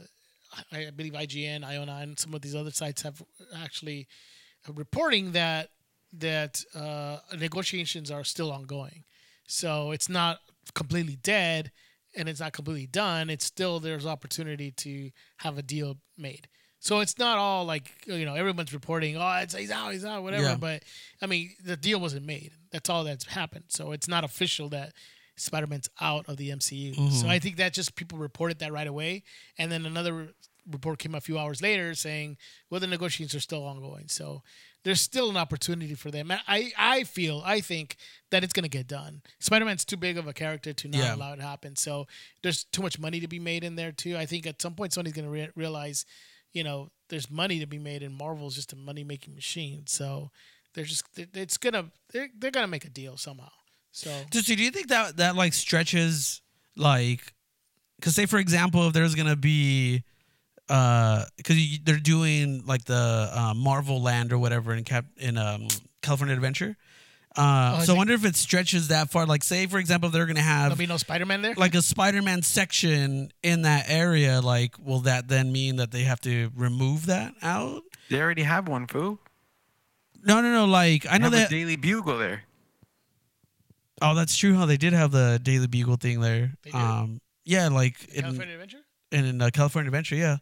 [0.73, 3.23] I, I believe IGN, IO9, some of these other sites have
[3.57, 4.09] actually
[4.69, 5.71] reporting that
[6.13, 9.05] that uh, negotiations are still ongoing.
[9.47, 10.39] So it's not
[10.75, 11.71] completely dead,
[12.17, 13.31] and it's not completely done.
[13.31, 16.49] It's still there's opportunity to have a deal made.
[16.81, 20.23] So it's not all like you know everyone's reporting, oh, it's he's out, he's out,
[20.23, 20.45] whatever.
[20.45, 20.57] Yeah.
[20.57, 20.83] But
[21.23, 22.53] I mean, the deal wasn't made.
[22.73, 23.65] That's all that's happened.
[23.69, 24.95] So it's not official that
[25.40, 26.94] Spider-Man's out of the MCU.
[26.94, 27.29] So mm-hmm.
[27.29, 29.22] I think that just people reported that right away,
[29.59, 30.29] and then another re-
[30.70, 32.37] report came a few hours later saying,
[32.68, 34.09] well, the negotiations are still ongoing.
[34.09, 34.42] So
[34.85, 36.31] there's still an opportunity for them.
[36.31, 37.96] And I I feel I think
[38.31, 39.22] that it's gonna get done.
[39.38, 41.14] Spider-Man's too big of a character to not Yeah.
[41.14, 41.76] allow it to happen.
[41.76, 42.07] So
[42.42, 44.16] there's too much money to be made in there too.
[44.16, 46.07] I think at some point Sony's gonna re- realize,
[46.53, 49.87] you know, there's money to be made, and Marvel's just a money making machine.
[49.87, 50.31] So
[50.74, 53.50] they're just it's gonna they're, they're gonna make a deal somehow.
[53.92, 56.40] So Just, do you think that that like stretches
[56.76, 57.33] like,
[57.98, 60.05] because say for example, if there's gonna be,
[60.68, 65.66] uh, because they're doing like the uh, Marvel Land or whatever in Cap in um
[66.03, 66.76] California Adventure.
[67.37, 69.24] Uh, Oh, so I wonder if it stretches that far.
[69.26, 71.55] Like, say for example, if they're gonna have there'll be no Spider-Man there.
[71.57, 74.40] like a Spider-Man section in that area.
[74.40, 77.83] Like, will that then mean that they have to remove that out?
[78.09, 79.18] They already have one, foo.
[80.24, 80.66] No, no, no.
[80.66, 81.46] Like, I I know have that.
[81.46, 82.42] a Daily Bugle there.
[84.01, 84.55] Oh, that's true.
[84.55, 84.67] Huh?
[84.67, 86.53] They did have the Daily Bugle thing there.
[86.63, 86.81] They did?
[86.81, 88.79] Um, yeah, like in California Adventure.
[89.13, 90.37] in, in uh, California Adventure, yeah.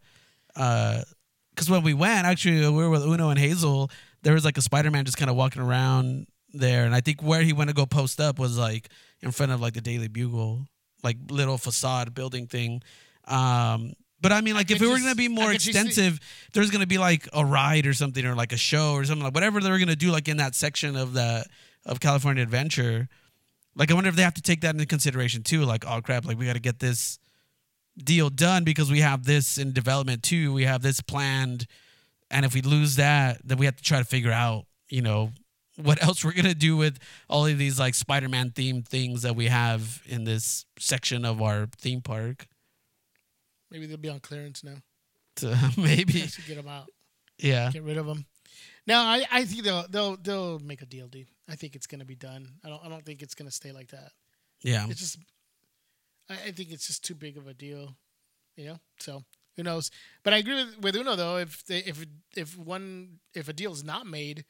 [0.55, 3.91] Because when we went, actually, we were with Uno and Hazel.
[4.23, 7.23] There was like a Spider Man just kind of walking around there, and I think
[7.23, 8.89] where he went to go post up was like
[9.21, 10.67] in front of like the Daily Bugle,
[11.03, 12.83] like little facade building thing.
[13.27, 16.19] Um, but I mean, like if could it were gonna be more could see- extensive,
[16.53, 19.35] there's gonna be like a ride or something, or like a show or something like
[19.35, 21.45] whatever they're gonna do, like in that section of the
[21.87, 23.09] of California Adventure.
[23.79, 25.63] Like I wonder if they have to take that into consideration too.
[25.63, 27.19] Like, oh crap, like we got to get this
[27.97, 30.53] deal done because we have this in development too.
[30.53, 31.67] We have this planned,
[32.31, 35.31] and if we lose that, then we have to try to figure out, you know,
[35.77, 39.47] what else we're gonna do with all of these like Spider-Man themed things that we
[39.47, 42.49] have in this section of our theme park.
[43.71, 44.77] Maybe they'll be on clearance now.
[45.37, 46.87] So maybe, get them out.
[47.39, 48.27] yeah, Get rid of them.
[48.89, 51.29] No, I, I think they'll they'll they'll make a deal, dude.
[51.49, 52.55] I think it's gonna be done.
[52.65, 54.13] I don't I don't think it's gonna stay like that.
[54.63, 54.87] yeah.
[54.89, 55.19] It's just
[56.29, 57.97] I, I think it's just too big of a deal,
[58.57, 58.79] you know.
[59.01, 59.25] So
[59.57, 59.91] who knows?
[60.23, 61.37] But I agree with, with Uno though.
[61.39, 62.05] If they if
[62.37, 64.45] if one if a deal is not made,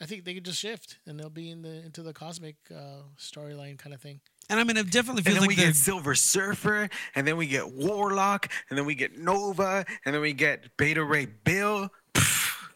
[0.00, 3.02] I think they could just shift and they'll be in the into the cosmic uh,
[3.18, 4.20] storyline kind of thing.
[4.50, 7.26] And I mean, it definitely And feels then like we they're get Silver Surfer, and
[7.26, 11.24] then we get Warlock, and then we get Nova, and then we get Beta Ray
[11.26, 11.88] Bill.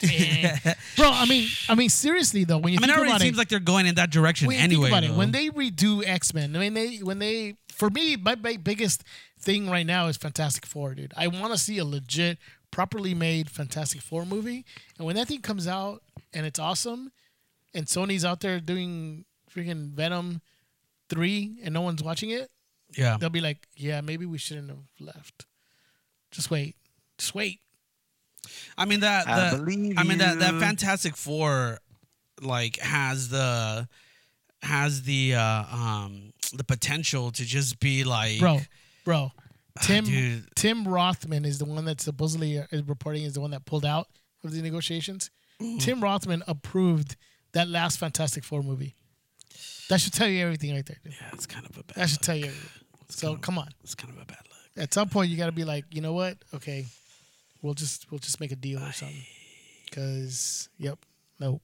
[0.01, 3.37] Bro, I mean, I mean, seriously though, when you I mean, it already about seems
[3.37, 4.91] it, like they're going in that direction when you anyway.
[4.91, 8.17] think about it, when they redo X Men, I mean, they when they for me,
[8.17, 9.03] my, my biggest
[9.41, 11.13] thing right now is Fantastic Four, dude.
[11.17, 12.39] I want to see a legit,
[12.71, 14.65] properly made Fantastic Four movie,
[14.99, 17.11] and when that thing comes out and it's awesome,
[17.75, 20.43] and Sony's out there doing freaking Venom
[21.09, 22.51] three, and no one's watching it,
[22.97, 25.47] yeah, they'll be like, yeah, maybe we shouldn't have left.
[26.31, 26.77] Just wait,
[27.17, 27.61] just wait.
[28.77, 29.29] I mean that.
[29.29, 30.55] I the- believe I mean that that.
[30.61, 31.79] Fantastic Four,
[32.41, 33.89] like has the
[34.63, 38.61] has the uh um the potential to just be like bro,
[39.05, 39.31] bro.
[39.83, 40.45] Tim dude.
[40.57, 43.85] Tim Rothman is the one that supposedly uh, is reporting is the one that pulled
[43.85, 44.09] out
[44.43, 45.31] of the negotiations.
[45.63, 45.81] Mm.
[45.81, 47.17] Tim Rothman approved
[47.53, 48.97] that last Fantastic Four movie.
[49.89, 50.99] That should tell you everything right there.
[51.05, 51.15] Dude.
[51.21, 51.97] Yeah, it's kind of a bad.
[51.97, 52.27] That should look.
[52.27, 52.71] tell you everything.
[53.09, 53.69] So come on.
[53.83, 54.83] It's kind of a bad look.
[54.83, 56.37] At some point, you got to be like, you know what?
[56.55, 56.87] Okay,
[57.63, 59.25] We'll just we'll just make a deal or something.
[59.91, 60.99] Cause yep,
[61.41, 61.63] nope.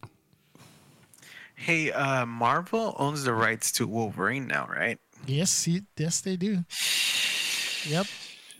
[1.57, 4.99] Hey, uh, Marvel owns the rights to Wolverine now, right?
[5.27, 6.65] Yes, he, yes they do.
[7.87, 8.07] Yep,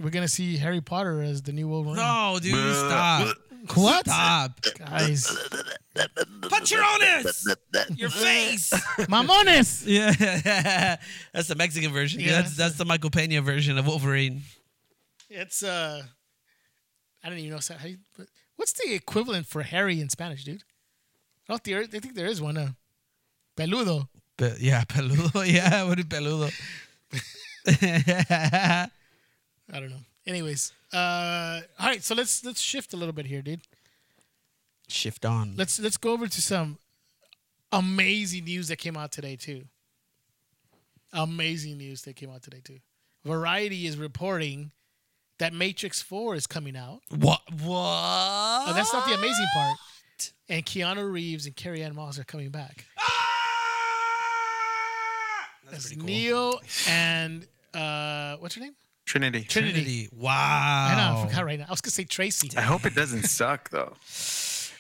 [0.01, 1.97] we're gonna see Harry Potter as the new Wolverine.
[1.97, 3.37] No, dude, stop.
[3.75, 4.07] What?
[4.07, 4.61] Stop.
[4.79, 5.27] Guys,
[6.43, 7.47] Put your onus.
[7.97, 8.71] Your face.
[9.09, 9.85] mamones.
[9.87, 10.97] Yeah,
[11.33, 12.21] that's the Mexican version.
[12.21, 12.43] Yeah.
[12.43, 14.43] That's that's the Michael Pena version of Wolverine.
[15.31, 16.03] It's uh,
[17.25, 20.63] I don't even know how you, but what's the equivalent for hairy in Spanish, dude?
[21.49, 22.59] I don't think there, I think there is one.
[22.59, 22.73] Uh,
[23.57, 24.09] peludo.
[24.37, 25.51] But yeah, peludo.
[25.51, 26.53] Yeah, what is peludo?
[29.73, 30.05] I don't know.
[30.27, 32.05] Anyways, uh, all right.
[32.05, 33.61] So let's let's shift a little bit here, dude.
[34.89, 35.55] Shift on.
[35.57, 36.79] Let's let's go over to some
[37.73, 39.65] amazing news that came out today too.
[41.13, 42.81] Amazing news that came out today too.
[43.25, 44.73] Variety is reporting
[45.39, 47.01] that Matrix Four is coming out.
[47.11, 47.41] What?
[47.63, 47.71] What?
[47.71, 49.79] Oh, that's not the amazing part.
[50.49, 52.87] And Keanu Reeves and Carrie-Anne Moss are coming back.
[55.71, 56.05] That's As cool.
[56.05, 58.75] Neo and uh, what's her name?
[59.07, 59.43] Trinity.
[59.43, 59.73] Trinity.
[59.73, 60.09] Trinity.
[60.13, 60.89] Wow.
[60.91, 61.67] I know, I forgot right now.
[61.69, 62.51] I was gonna say Tracy.
[62.57, 63.95] I hope it doesn't suck though.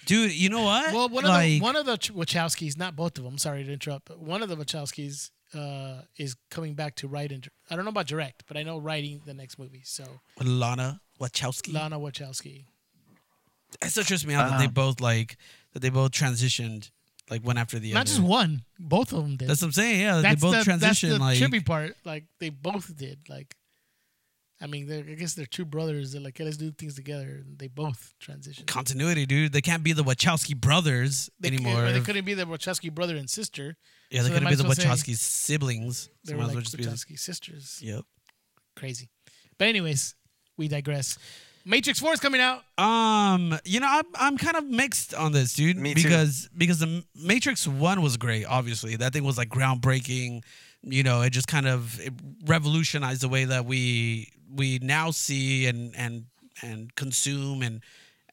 [0.07, 0.93] Dude, you know what?
[0.93, 3.39] Well, one like, of the one of the Wachowskis, not both of them.
[3.39, 7.33] Sorry to interrupt, but one of the Wachowskis uh, is coming back to write.
[7.33, 9.83] And, I don't know about direct, but I know writing the next movie.
[9.85, 10.05] So
[10.43, 11.73] Lana Wachowski.
[11.73, 12.65] Lana Wachowski.
[13.83, 14.73] It still trips me out that they Uh-huh.
[14.73, 15.37] both like
[15.73, 16.91] that they both transitioned
[17.31, 18.11] like one after the Not other.
[18.11, 19.49] Not just one, both of them did.
[19.49, 20.01] That's what I'm saying.
[20.01, 21.97] Yeah, That's they both the, transitioned that's the like trippy part.
[22.05, 23.19] Like they both did.
[23.29, 23.57] Like,
[24.63, 26.13] I mean, they're, I guess they're two brothers.
[26.13, 27.43] They're like, hey, let's do things together.
[27.45, 28.67] And they both transition.
[28.67, 29.53] continuity, dude.
[29.53, 31.91] They can't be the Wachowski brothers They, c- anymore.
[31.91, 33.77] They couldn't be the Wachowski brother and sister.
[34.11, 36.09] yeah, they so they couldn't might be the Wachowski siblings.
[36.25, 37.81] They So were might like well just be the, Wachowski sisters.
[37.83, 38.05] Yep.
[38.77, 39.11] Crazy.
[39.59, 40.15] But anyways,
[40.57, 41.19] we digress.
[41.67, 42.63] Matrix Four is coming out.
[42.79, 45.77] Um, you know, I'm I'm kind of mixed on this, dude.
[45.79, 46.03] Me too.
[46.03, 48.45] because because the Matrix One was great.
[48.45, 50.43] Obviously, that thing was like groundbreaking.
[50.83, 52.13] You know, it just kind of it
[52.47, 56.25] revolutionized the way that we we now see and and
[56.63, 57.81] and consume and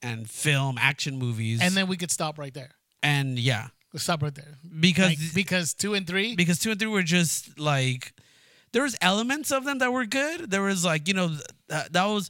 [0.02, 1.60] and film action movies.
[1.62, 2.72] And then we could stop right there.
[3.04, 4.58] and yeah, Let's stop right there.
[4.80, 8.14] because Like, because two and three, because two and three were just like
[8.72, 10.50] there was elements of them that were good.
[10.50, 11.30] There was like you know
[11.68, 12.30] that, that was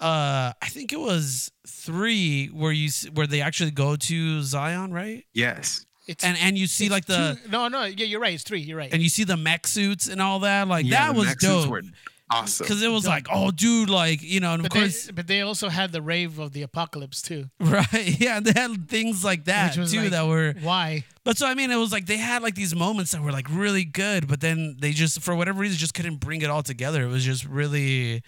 [0.00, 5.24] uh I think it was three where you where they actually go to Zion, right?
[5.34, 5.84] Yes.
[6.06, 8.60] it's And and you see like the two- no no yeah you're right it's three
[8.60, 10.68] you're right and you see the mech suits and all that.
[10.68, 11.84] Like Yeah, that the was mech suits dope.
[12.30, 12.64] Were Awesome.
[12.64, 13.10] Because it was Dope.
[13.12, 15.92] like, oh, dude, like you know, and of but course, they, but they also had
[15.92, 18.20] the rave of the apocalypse too right?
[18.20, 21.46] Yeah, they had things like that which was too like, that were why But so
[21.46, 24.28] I mean, it was like they had like these moments that were like really good,
[24.28, 27.02] but then they just for whatever reason just couldn't bring it all together.
[27.02, 28.22] It was just really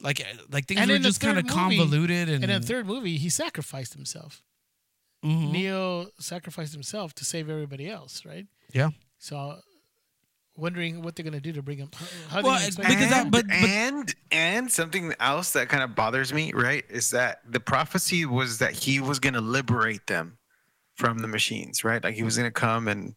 [0.00, 2.86] like like things And were in just kind of convoluted and, and in the third
[2.86, 4.42] movie he sacrificed himself
[5.24, 5.52] Mhm.
[5.52, 8.90] Neo sacrificed himself to save everybody else right yeah.
[9.18, 9.56] so
[10.56, 13.10] wondering what they're gonna do to bring him how, how Well, they it's gonna because
[13.10, 17.40] that- but- but- and and something else that kind of bothers me, right, is that
[17.50, 20.38] the prophecy was that he was going to liberate them
[20.96, 22.02] from the machines, right?
[22.04, 23.14] Like he was going to come and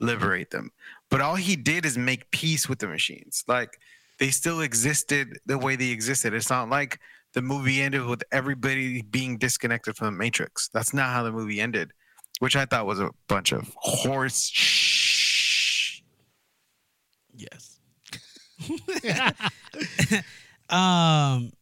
[0.00, 0.70] liberate them.
[1.10, 3.44] But all he did is make peace with the machines.
[3.46, 3.78] Like
[4.18, 6.32] they still existed the way they existed.
[6.34, 6.98] It's not like
[7.34, 10.68] the movie ended with everybody being disconnected from the Matrix.
[10.72, 11.92] That's not how the movie ended,
[12.38, 14.89] which I thought was a bunch of horse shh.
[17.36, 17.78] Yes.
[20.68, 21.52] um.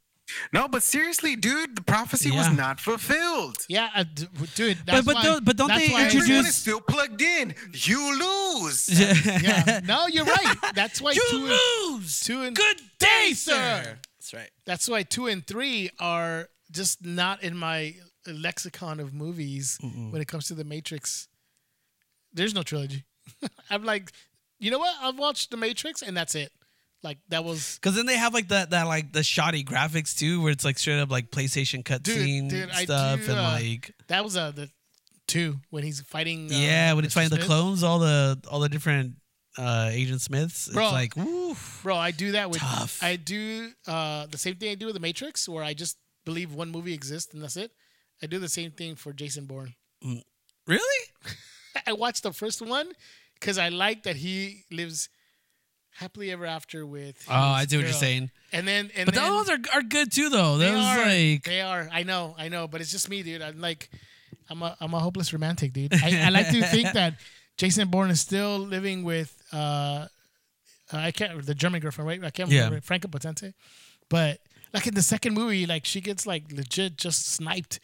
[0.53, 2.37] No, but seriously, dude, the prophecy Yeah.
[2.49, 3.57] was not fulfilled.
[3.69, 6.49] yeah uh, d- dude that's but why, don't- but don't that's they why I- introduce-
[6.49, 7.55] is still plugged in.
[7.73, 8.89] You lose.
[9.43, 11.59] yeah no you're right that's why you two and,
[11.95, 12.21] lose.
[12.21, 13.99] two and Good day, sir.
[14.19, 14.51] That's right.
[14.67, 17.95] That's why two and three are just not in my
[18.27, 21.27] lexicon of movies when it comes to the Matrix.
[22.35, 23.05] There's no trilogy.
[23.71, 24.13] I'm like,
[24.59, 24.94] you know what?
[25.01, 26.53] I've watched the Matrix and that's it.
[27.03, 30.42] Like that was Because then they have like that that like the shoddy graphics too,
[30.42, 34.37] where it's like straight up like PlayStation cutscene stuff do, and uh, like that was
[34.37, 34.68] uh the
[35.29, 36.47] two when he's fighting.
[36.47, 37.12] Uh, yeah, when Mr.
[37.12, 39.14] fighting the clones, all the all the different
[39.57, 40.68] uh Agent Smiths.
[40.71, 40.85] Bro.
[40.85, 41.81] It's like woof.
[41.85, 43.01] Bro, I do that with Tough.
[43.01, 46.53] I do uh the same thing I do with the Matrix, where I just believe
[46.53, 47.71] one movie exists and that's it.
[48.21, 49.75] I do the same thing for Jason Bourne.
[50.66, 51.07] Really?
[51.87, 52.90] I watched the first one
[53.40, 55.09] because I like that he lives
[55.92, 57.24] happily ever after with.
[57.29, 58.31] Oh, I see what you're saying.
[58.53, 60.57] And then, and But then those are are good too though.
[60.59, 61.88] they Those are, like they are.
[61.92, 63.42] I know, I know, but it's just me, dude.
[63.42, 63.90] I'm like,
[64.48, 65.92] I'm a, I'm a hopeless romantic, dude.
[65.94, 67.14] I, I like to think that
[67.59, 70.07] Jason Bourne is still living with, uh,
[70.92, 72.24] I can't the German girlfriend, right?
[72.24, 72.61] I can't Yeah.
[72.64, 73.53] remember Franka Potente,
[74.09, 74.38] but
[74.72, 77.81] like in the second movie, like she gets like legit just sniped,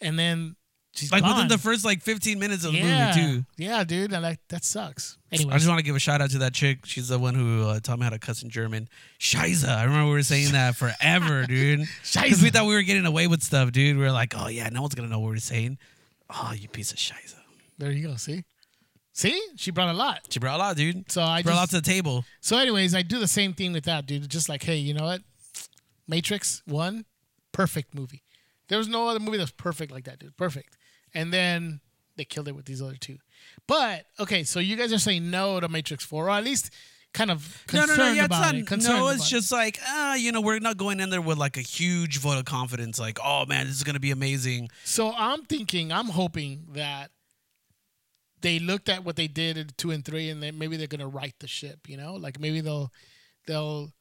[0.00, 0.56] and then
[0.96, 3.44] she's Like within the first like 15 minutes of the yeah, movie too.
[3.56, 5.18] yeah, dude, and like that sucks.
[5.32, 6.86] Anyway, I just want to give a shout out to that chick.
[6.86, 8.88] She's the one who uh, taught me how to cuss in German.
[9.20, 9.68] Scheiße.
[9.68, 11.86] I remember we were saying that forever, dude.
[12.02, 13.96] Because we thought we were getting away with stuff, dude.
[13.96, 15.78] We were like, oh, yeah, no one's going to know what we're saying.
[16.30, 17.34] Oh, you piece of Scheiße.
[17.78, 18.16] there you go.
[18.16, 18.44] See,
[19.12, 20.20] see, she brought a lot.
[20.30, 21.10] She brought a lot, dude.
[21.10, 22.24] So I She brought a lot to the table.
[22.40, 24.28] so anyways, I do the same thing with that, dude.
[24.28, 25.22] Just like, hey, you know what?
[26.08, 27.04] Matrix one,
[27.52, 28.22] perfect movie.
[28.68, 30.36] There was no other movie that's perfect like that, dude.
[30.36, 30.76] Perfect.
[31.14, 31.80] And then
[32.16, 33.18] they killed it with these other two.
[33.66, 36.70] But okay, so you guys are saying no to Matrix four, or at least
[37.12, 38.12] kind of concerned no, no.
[38.12, 38.54] Yeah, it's about not.
[38.54, 38.70] it.
[38.70, 39.30] No, it's about it.
[39.30, 42.38] just like, ah, you know, we're not going in there with like a huge vote
[42.38, 42.98] of confidence.
[42.98, 44.68] Like, oh, man, this is going to be amazing.
[44.84, 47.10] So I'm thinking, I'm hoping that
[48.42, 51.08] they looked at what they did in two and three, and then maybe they're gonna
[51.08, 51.88] right the ship.
[51.88, 52.92] You know, like maybe they'll
[53.46, 53.92] they'll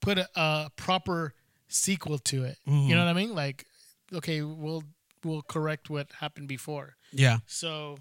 [0.00, 1.34] put a, a proper
[1.68, 2.58] sequel to it.
[2.66, 3.34] You know what I mean?
[3.34, 3.64] Like,
[4.12, 4.84] okay, we'll
[5.24, 6.96] we'll correct what happened before.
[7.12, 7.38] Yeah.
[7.46, 7.98] So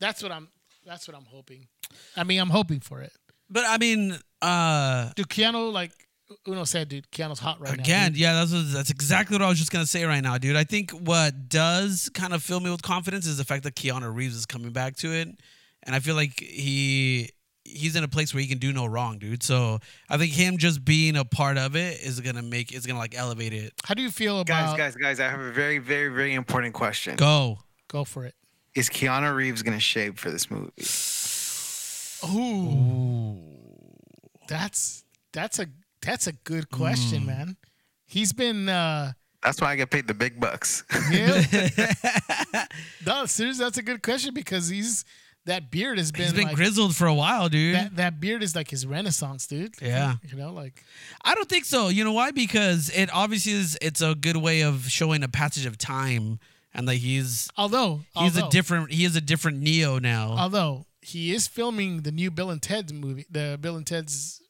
[0.00, 0.48] that's what I'm
[0.86, 1.68] that's what I'm hoping.
[2.16, 3.12] I mean, I'm hoping for it.
[3.48, 5.92] But I mean, uh, Dude, Keanu, like
[6.48, 7.82] Uno said, dude, Keanu's hot right now.
[7.82, 10.56] Again, yeah, that's what, that's exactly what I was just gonna say right now, dude.
[10.56, 14.14] I think what does kind of fill me with confidence is the fact that Keanu
[14.14, 15.28] Reeves is coming back to it,
[15.82, 17.30] and I feel like he
[17.74, 19.42] he's in a place where he can do no wrong, dude.
[19.42, 22.98] So I think him just being a part of it is gonna make is gonna
[22.98, 23.72] like elevate it.
[23.84, 26.74] How do you feel about Guys, guys, guys, I have a very, very, very important
[26.74, 27.16] question.
[27.16, 27.58] Go.
[27.88, 28.34] Go for it.
[28.74, 30.72] Is Keanu Reeves gonna shave for this movie?
[32.24, 33.38] Ooh.
[34.48, 35.66] That's that's a
[36.02, 37.26] that's a good question, Mm.
[37.26, 37.56] man.
[38.06, 40.84] He's been uh That's why I get paid the big bucks.
[41.10, 41.42] yeah.
[43.06, 45.04] no, seriously, that's a good question because he's
[45.46, 47.74] that beard has been, He's been like grizzled for a while, dude.
[47.74, 49.74] that that beard is like his renaissance, dude.
[49.80, 50.14] Yeah.
[50.26, 50.84] You know, like
[51.24, 51.88] I don't think so.
[51.88, 52.30] You know why?
[52.30, 53.78] Because it obviously is.
[53.82, 56.38] It's a good way of showing a passage of time,
[56.72, 60.34] and that he's although he's although, a different he is a different Neo now.
[60.38, 64.40] although he is filming the new Bill and Ted movie, the Bill and Ted's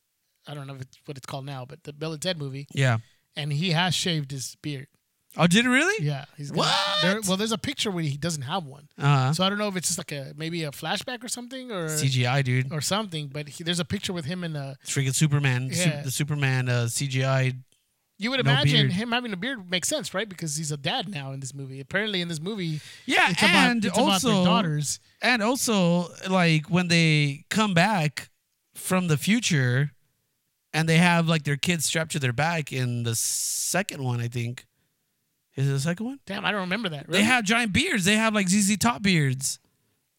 [0.47, 2.67] I don't know if it's what it's called now, but the Bill and Ted movie,
[2.73, 2.99] yeah.
[3.35, 4.87] and he has shaved his beard.
[5.37, 6.05] Oh, did it really?
[6.07, 6.73] Yeah, he's What?
[7.03, 9.33] There, well, there's a picture where he doesn't have one, Uh huh.
[9.33, 11.89] so I don't know if it's just like a maybe a flashback or something or
[11.89, 12.73] CGI, dude.
[12.73, 13.29] or something.
[13.29, 14.77] But he, there's a picture with him in a.
[14.83, 15.71] It's freaking Superman.
[15.73, 16.03] Yeah.
[16.03, 17.57] the Superman uh, CGI.
[18.17, 18.93] You would No imagine beard.
[18.93, 20.29] him having a beard makes sense, right?
[20.29, 21.81] Because he's a dad now in this movie.
[21.81, 25.01] Apparently, in this movie, Yeah, it's and about it's about also their daughters.
[25.21, 28.31] and also like when they come back
[28.77, 29.91] from the future,
[30.73, 34.29] and they have like their kids strapped to their back in the second one, I
[34.29, 34.65] think.
[35.57, 36.19] Is it the second one?
[36.27, 37.09] Damn, I don't remember that.
[37.09, 38.05] They have giant beards.
[38.05, 39.59] They have like ZZ Top beards.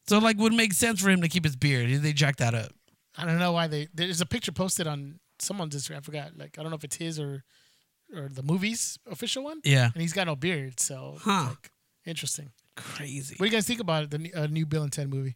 [0.07, 1.89] So like would make sense for him to keep his beard.
[2.01, 2.71] They jack that up.
[3.17, 3.87] I don't know why they.
[3.93, 5.97] There's a picture posted on someone's Instagram.
[5.97, 6.37] I forgot.
[6.37, 7.43] Like I don't know if it's his or
[8.15, 9.61] or the movie's official one.
[9.63, 9.89] Yeah.
[9.93, 11.47] And he's got no beard, so Huh.
[11.49, 11.71] like,
[12.05, 12.51] interesting.
[12.77, 13.33] Crazy.
[13.37, 15.35] What do you guys think about it, the new- uh, new Bill and Ted movie?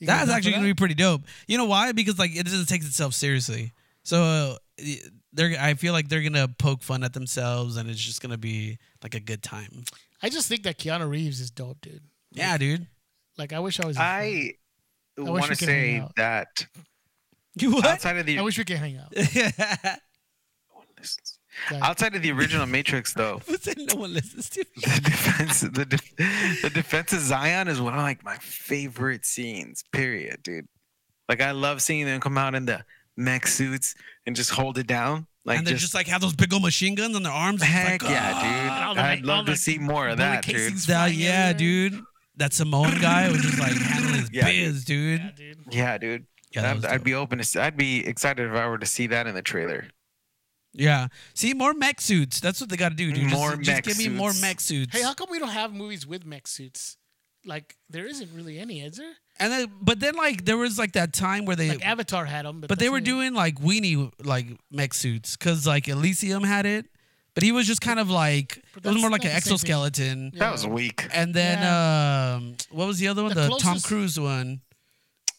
[0.00, 0.56] You That's actually that?
[0.58, 1.22] gonna be pretty dope.
[1.46, 1.92] You know why?
[1.92, 3.72] Because like it doesn't take itself seriously.
[4.02, 4.56] So uh,
[5.32, 8.78] they're I feel like they're gonna poke fun at themselves, and it's just gonna be
[9.02, 9.84] like a good time.
[10.22, 12.02] I just think that Keanu Reeves is dope, dude.
[12.32, 12.86] Yeah, dude.
[13.36, 13.96] Like I wish I was.
[13.96, 14.52] his friend.
[15.18, 16.48] I want to we could hang say that
[17.60, 17.84] You what?
[17.86, 19.12] outside of the I wish we could hang out.
[20.96, 21.18] Guys.
[21.82, 24.66] outside of the original Matrix, though, Who said no one listens to me?
[24.76, 29.82] the defense the de- the defense of Zion is one of like my favorite scenes.
[29.92, 30.68] Period, dude.
[31.28, 32.84] Like I love seeing them come out in the
[33.18, 33.94] mech suits
[34.26, 35.26] and just hold it down.
[35.44, 37.62] Like and they're just, just, like have those big old machine guns on their arms.
[37.62, 38.42] heck like, yeah, "Ah."
[38.92, 38.98] dude.
[38.98, 40.54] the- I'd all love the to see more of that, dude.
[40.56, 42.00] casings That- yeah, dude.
[42.36, 45.20] That Samoan guy was just like handling his Yeah, biz, dude.
[45.20, 45.56] Yeah, dude.
[45.72, 46.26] Yeah, dude.
[46.54, 47.42] Yeah, that I'd, I'd be open to.
[47.42, 49.88] s- I'd be excited if I were to see that in the trailer.
[50.72, 51.08] Yeah.
[51.34, 52.40] See, more mech suits.
[52.40, 53.30] That's what they got to do, dude.
[53.30, 54.42] More just, just mech give me more suits.
[54.42, 54.96] mech suits.
[54.96, 56.96] Hey, how come we don't have movies with mech suits?
[57.44, 59.14] Like there isn't really any, is there?
[59.40, 62.44] And then, but then, like, there was like that time where they, Like Avatar had
[62.46, 63.04] them, but, but they were it.
[63.04, 66.86] doing like weenie like mech suits because like Elysium had it,
[67.34, 69.58] but he was just kind of like it was more like an not the same
[69.58, 69.72] thing.
[69.72, 70.30] exoskeleton.
[70.34, 70.38] Yeah.
[70.40, 71.06] That was weak.
[71.14, 73.34] And then um, what was the other one?
[73.34, 74.60] The The, Tom closest- Cruise one.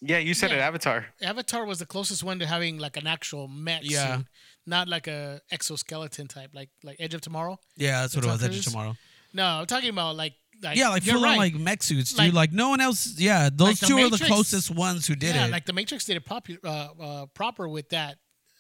[0.02, 0.68] Yeah, you said it, Yeah.
[0.68, 1.08] Avatar.
[1.22, 4.18] Avatar was the closest one to having like an actual mech Yeah.
[4.18, 4.28] suit,
[4.66, 7.60] not like a exoskeleton type, like like Edge of Tomorrow.
[7.76, 8.44] Yeah, that's what it Tom was.
[8.44, 8.66] Edge of Cruise?
[8.72, 8.96] Tomorrow.
[9.34, 12.20] No, I'm talking about like like Yeah, like you're full on like mech suits, dude.
[12.20, 13.16] Like- Like no one else.
[13.18, 15.52] Yeah, those the two are the closest ones who did yeah, it.
[15.52, 18.18] like the Matrix did it popular uh, uh, proper with that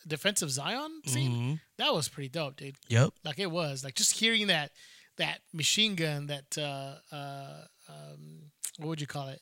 [0.07, 1.31] defensive Zion scene.
[1.31, 1.59] Mhm.
[1.77, 2.75] That was pretty dope, dude.
[2.87, 3.09] Yep.
[3.23, 4.71] Like it was like just hearing that
[5.17, 9.41] that machine gun that uh, uh, um, what would you call it?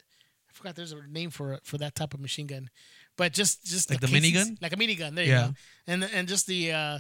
[0.50, 0.76] I forgot.
[0.76, 2.70] There's a name for it for that type of machine gun,
[3.18, 4.62] but just just Like the casings- minigun?
[4.62, 5.14] like a minigun.
[5.16, 5.42] There Yeah.
[5.42, 5.56] you go.
[5.88, 7.00] And and just the uh,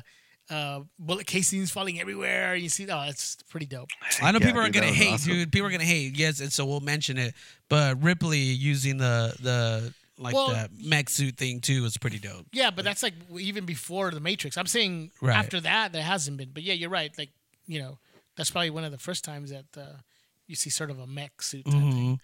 [0.49, 2.55] uh, bullet casings falling everywhere.
[2.55, 3.89] You see, oh, it's pretty dope.
[4.21, 5.31] I know Yeah, people are dude, gonna hate, awesome.
[5.33, 5.51] dude.
[5.51, 6.17] People are gonna hate.
[6.17, 7.33] Yes, and so we'll mention it.
[7.69, 12.45] But Ripley using the the like Well, the mech suit thing too was pretty dope.
[12.51, 14.57] Yeah, but that's like even before the Matrix.
[14.57, 15.35] I'm saying Right.
[15.35, 16.49] after that, there hasn't been.
[16.53, 17.11] But yeah, you're right.
[17.17, 17.29] Like
[17.67, 17.99] you know,
[18.35, 19.97] that's probably one of the first times that uh,
[20.47, 22.19] you see sort of a mech suit type thing.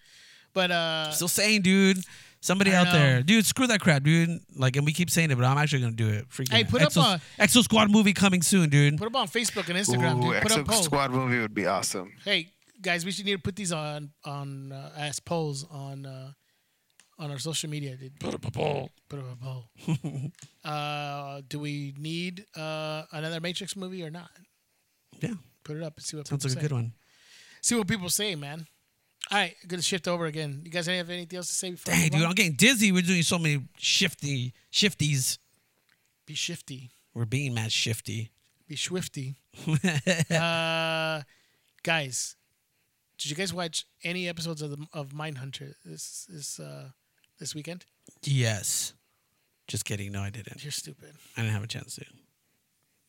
[0.54, 1.98] But uh, Still saying, dude.
[2.40, 2.92] Somebody I out know.
[2.92, 3.46] there, dude.
[3.46, 4.38] Screw that crap, dude.
[4.54, 6.28] Like, and we keep saying it, but I'm actually gonna do it.
[6.28, 8.98] Freaking Hey, put up Exo, a- Exo Squad movie coming soon, dude.
[8.98, 10.42] put them on Facebook and Instagram, Ooh, dude.
[10.42, 10.84] Put up Exo polls.
[10.84, 12.12] Squad movie would be awesome.
[12.22, 12.52] Hey
[12.82, 16.32] guys, we should need to put these on on uh, as polls on uh,
[17.18, 17.96] on our social media.
[17.96, 18.20] Dude.
[18.20, 18.90] Put up a poll.
[19.08, 19.70] Put up a poll.
[20.64, 24.28] uh, do we need uh, another Matrix movie or not?
[25.20, 25.34] Yeah,
[25.64, 26.92] Put it up and see what sounds people like a good one.
[27.62, 28.66] See what people say, man.
[29.30, 30.60] All right, gonna shift over again.
[30.64, 31.94] You guys have anything else to say before?
[31.94, 32.28] Dang, dude, on?
[32.28, 32.92] I'm getting dizzy.
[32.92, 35.38] We're doing so many shifty shifties.
[36.26, 36.90] Be shifty.
[37.14, 38.30] We're being mad shifty.
[38.68, 39.36] Be swifty.
[40.30, 41.22] uh,
[41.82, 42.36] guys,
[43.18, 46.88] did you guys watch any episodes of the of Mindhunter this this uh
[47.38, 47.86] this weekend?
[48.22, 48.92] Yes.
[49.66, 50.12] Just kidding.
[50.12, 50.62] No, I didn't.
[50.62, 51.14] You're stupid.
[51.36, 52.04] I didn't have a chance to.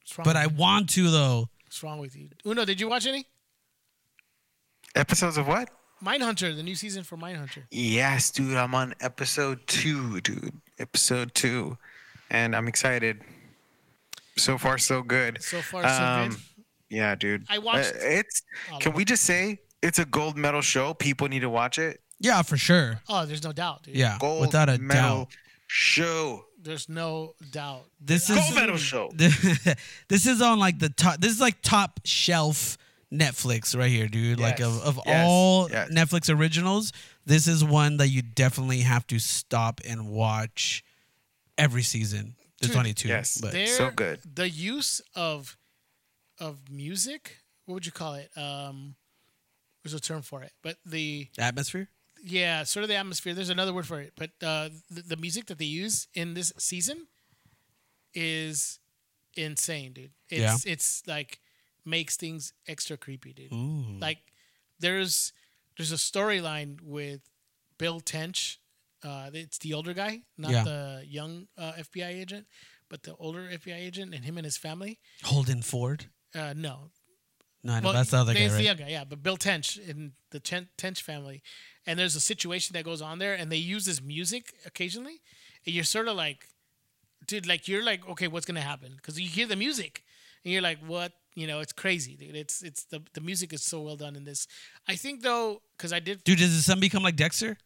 [0.01, 0.49] What's wrong But I you?
[0.49, 1.49] want to though.
[1.65, 2.29] What's wrong with you?
[2.45, 3.25] Uno, did you watch any?
[4.95, 5.69] Episodes of what?
[6.05, 7.63] Mindhunter, the new season for Mindhunter.
[7.71, 8.55] Yes, dude.
[8.55, 10.53] I'm on episode two, dude.
[10.77, 11.77] Episode two,
[12.29, 13.21] and I'm excited.
[14.37, 15.41] So far, so good.
[15.41, 16.39] So far, so good.
[16.89, 17.45] Yeah, dude.
[17.49, 18.43] I watched Uh, it's.
[18.71, 20.93] all Can we just say it's a gold medal show?
[20.93, 22.01] People need to watch it.
[22.19, 23.01] Yeah, for sure.
[23.09, 23.95] Oh, there's no doubt, dude.
[23.95, 25.27] Yeah, Gold without a medal doubt.
[25.67, 26.45] show.
[26.61, 27.85] There's no doubt.
[27.99, 29.11] This is Gold medal show.
[29.15, 31.19] this is on like the top.
[31.19, 32.77] This is like top shelf
[33.13, 34.39] Netflix right here, dude.
[34.39, 35.89] Like of, of yes, all yes.
[35.91, 36.91] Netflix originals,
[37.25, 40.83] this is one that you definitely have to stop and watch
[41.57, 42.35] every season.
[42.59, 43.37] There's Dude, only two, yes.
[43.39, 44.19] but There, So good.
[44.33, 45.57] The use of
[46.39, 47.37] of music.
[47.65, 48.29] What would you call it?
[48.37, 48.95] Um,
[49.83, 51.89] there's a term for it, but the atmosphere.
[52.23, 53.33] yeah, sort of the atmosphere.
[53.33, 56.51] There's another word for it, but uh, the, the music that they use in this
[56.57, 57.07] season
[58.13, 58.79] is
[59.35, 60.11] insane, dude.
[60.29, 61.39] It's it's like
[61.85, 63.53] makes things extra creepy, dude.
[63.53, 63.97] Ooh.
[63.99, 64.19] Like
[64.79, 65.33] there's
[65.77, 67.21] there's a storyline with
[67.77, 68.59] Bill Tench.
[69.03, 70.63] Uh, it's the older guy, not Yeah.
[70.63, 72.47] the young uh, FBI agent,
[72.89, 74.99] but the older FBI agent and him and his family.
[75.23, 76.05] Holden Ford.
[76.33, 76.89] Uh, no,
[77.63, 78.51] No, well, that's the other guy, right?
[78.57, 79.03] the young guy, yeah.
[79.03, 81.43] But Bill Tench in the Ten- Tench family,
[81.85, 85.21] and there's a situation that goes on there, and they use this music occasionally,
[85.65, 86.47] and you're sort of like,
[87.27, 88.93] dude, like you're like, okay, what's gonna happen?
[88.95, 90.03] Because you hear the music,
[90.45, 91.11] and you're like, what?
[91.35, 92.35] You know, it's crazy, dude.
[92.35, 94.47] It's it's the the music is so well done in this.
[94.87, 97.57] I think though, because I did Dude, does his son become like Dexter?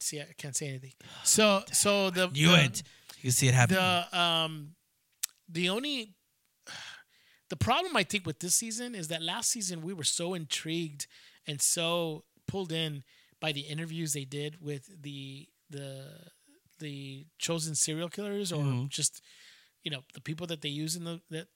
[0.00, 0.92] see, I can't say anything.
[1.22, 2.82] So so the Knew the, it.
[3.18, 3.76] You can see it happen.
[3.76, 4.74] The um,
[5.48, 6.14] the only
[7.50, 11.06] the problem I think with this season is that last season we were so intrigued
[11.46, 13.04] and so pulled in
[13.40, 16.06] by the interviews they did with the the
[16.80, 18.86] the chosen serial killers or Mm-hmm.
[18.88, 19.22] just
[19.84, 21.46] you know the people that they use in the that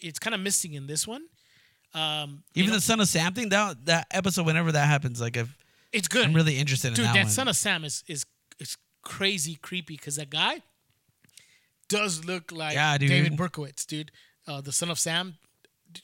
[0.00, 1.22] it's kind of missing in this one.
[1.94, 3.48] Um, you Even know, the Son of Sam thing.
[3.48, 5.56] That that episode, whenever that happens, like I've,
[5.92, 6.26] it's good.
[6.26, 7.30] I'm really interested in Dude, that, that one.
[7.30, 8.26] son of Sam is is
[8.58, 10.60] is crazy creepy because that guy
[11.88, 13.08] does look like Yeah, dude.
[13.08, 14.10] David Berkowitz, dude.
[14.46, 15.36] Uh, the son of Sam,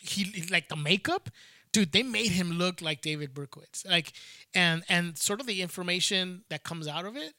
[0.01, 1.29] he- like the makeup,
[1.73, 1.93] dude.
[1.93, 4.13] They made him look like David Berkowitz, like,
[4.55, 7.35] and and sort of the information that comes out of it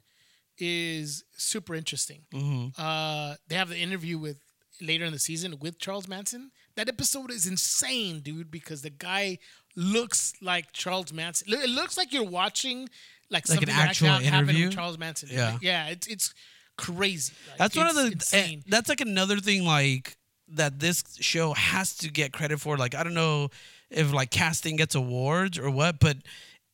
[0.57, 2.21] is super interesting.
[2.33, 2.81] Mm-hmm.
[2.81, 4.37] Uh, they have the interview with
[4.81, 6.51] later in the season with Charles Manson.
[6.75, 9.37] That episode is insane, dude, because the guy
[9.75, 11.47] looks like Charles Manson.
[11.53, 12.89] It looks like you're watching
[13.29, 14.69] like, Like an something that actual happened with interview?
[14.69, 15.29] Charles Manson.
[15.31, 15.57] Yeah.
[15.61, 16.33] Yeah, it's it's
[16.77, 17.33] crazy.
[17.49, 18.11] Like, That's one of the.
[18.13, 18.59] insane.
[18.59, 20.17] eh, That's like another thing, like
[20.49, 22.77] that this show has to get credit for.
[22.77, 23.49] Like I don't know
[23.89, 26.17] if like casting gets awards or what, but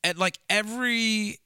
[0.04, 1.38] at like every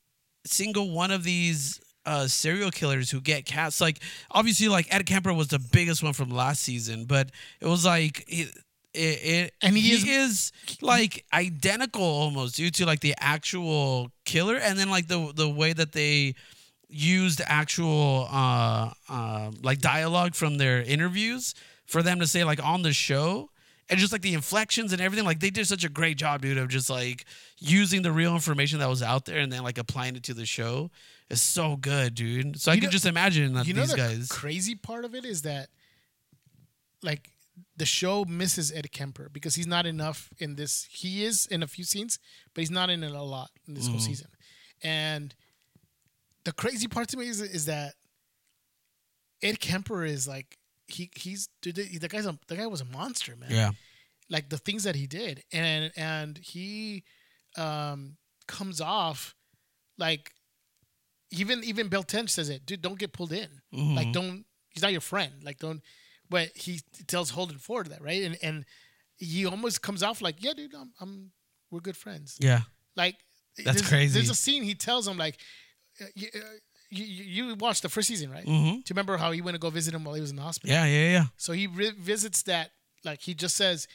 [0.45, 3.99] single one of these uh serial killers who get cast, like
[4.31, 7.29] obviously like Ed Kemper was the biggest one from last season, but
[7.61, 8.25] it was like.
[8.27, 8.53] It,
[8.95, 14.11] it, it And he he, is- is, like identical almost due to like the actual
[14.23, 16.35] killer and then like the the way that they
[16.89, 21.55] used actual uh, uh, like dialogue from their interviews
[21.87, 23.49] for them to say like on the show
[23.89, 26.57] and just like the inflections and everything like they did such a great job dude
[26.57, 27.25] of just like
[27.59, 30.45] using the real information that was out there and then like applying it to the
[30.45, 30.89] show
[31.29, 33.97] is so good dude so i You can just imagine that you know these the
[33.97, 35.69] guys crazy part of it is that
[37.01, 37.29] like
[37.77, 40.87] the show misses Ed Kemper because he's not enough in this.
[40.89, 42.19] He is in a few scenes,
[42.53, 44.05] but he's not in it a lot in this whole mm-hmm.
[44.05, 44.27] season.
[44.81, 45.35] And
[46.45, 47.93] the crazy part to me is is that
[49.41, 50.57] Ed Kemper is like
[50.87, 53.51] he he's dude, the guy's a the guy was a monster, man.
[53.51, 53.71] Yeah.
[54.29, 57.03] Like the things that he did, and and he
[57.57, 58.17] um
[58.47, 59.35] comes off
[59.97, 60.31] like
[61.31, 62.81] even even Bill Tench says it, dude.
[62.81, 63.49] Don't get pulled in.
[63.73, 63.95] Mm-hmm.
[63.95, 64.45] Like don't.
[64.69, 65.33] He's not your friend.
[65.43, 65.81] Like don't.
[66.29, 68.65] But he tells Holden Ford that right, and and
[69.17, 71.31] he almost comes off like, yeah, dude, I'm, I'm
[71.71, 72.37] we're good friends.
[72.39, 72.61] Yeah.
[72.95, 73.15] Like
[73.57, 74.13] That's there's, crazy.
[74.13, 75.37] There's a scene he tells him like,
[76.93, 78.45] you, you, watched the first season, right?
[78.45, 78.71] Mm-hmm.
[78.71, 80.41] Do you remember how he went to go visit him while he was in the
[80.41, 80.73] hospital?
[80.73, 80.85] Yeah.
[80.85, 81.11] Yeah.
[81.11, 81.25] Yeah.
[81.37, 82.71] So he re- visits that,
[83.03, 83.87] like he just says,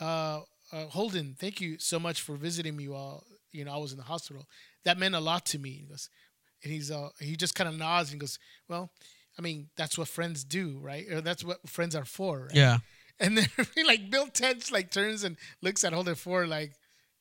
[0.00, 0.40] uh,
[0.72, 3.98] uh, Holden, thank you so much for visiting me while you know I was in
[3.98, 4.46] the hospital.
[4.84, 5.70] That meant a lot to me.
[5.70, 6.08] He goes,
[6.62, 8.38] and he's uh, he just kind of nods and goes,
[8.68, 8.90] well,
[9.38, 11.06] I mean that's what friends do, right?
[11.10, 12.54] Or that's what friends are for, right?
[12.54, 12.78] Yeah.
[13.18, 13.48] And then
[13.86, 16.74] like Bill Tench like turns and looks at Holden Ford like,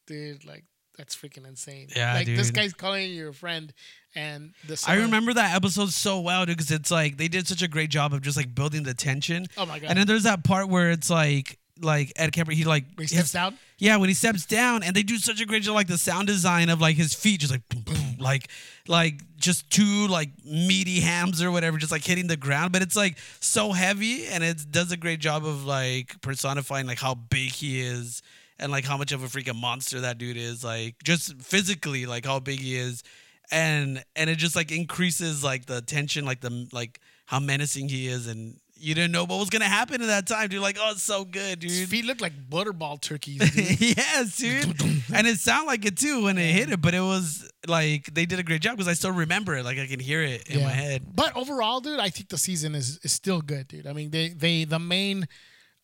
[0.07, 0.65] dude, like
[0.97, 1.87] that's freaking insane.
[1.95, 3.73] Yeah, like this guy's calling you your friend,
[4.15, 7.61] and the I remember that episode so well dude, because it's like they did such
[7.61, 9.45] a great job of just like building the tension.
[9.57, 9.89] Oh my god!
[9.89, 13.15] And then there's that part where it's like like Ed Kemper he like When he
[13.15, 13.57] his- steps down.
[13.77, 16.27] Yeah, when he steps down, and they do such a great job, like the sound
[16.27, 18.21] design of like his feet, just like boom, boom, mm.
[18.21, 18.49] like
[18.87, 22.71] like just two like meaty hams or whatever, just like hitting the ground.
[22.71, 26.99] But it's like so heavy, and it does a great job of like personifying like
[26.99, 28.21] how big he is
[28.59, 32.25] and like how much of a freaking monster that dude is, like just physically, like
[32.25, 33.03] how big he is,
[33.51, 38.07] and and it just like increases like the tension, like the like how menacing he
[38.07, 40.61] is, and you didn't know what was gonna happen in that time, dude.
[40.61, 41.71] Like, oh, it's so good, dude.
[41.71, 43.39] His feet look like butterball turkeys.
[43.55, 43.97] Dude.
[43.97, 44.65] yes, dude.
[45.13, 48.25] and it sounded like it too when it hit it, but it was like they
[48.25, 49.63] did a great job because I still remember it.
[49.63, 51.03] Like I can hear it in my head.
[51.15, 53.87] But overall, dude, I think the season is, is still good, dude.
[53.87, 55.27] I mean, they they the main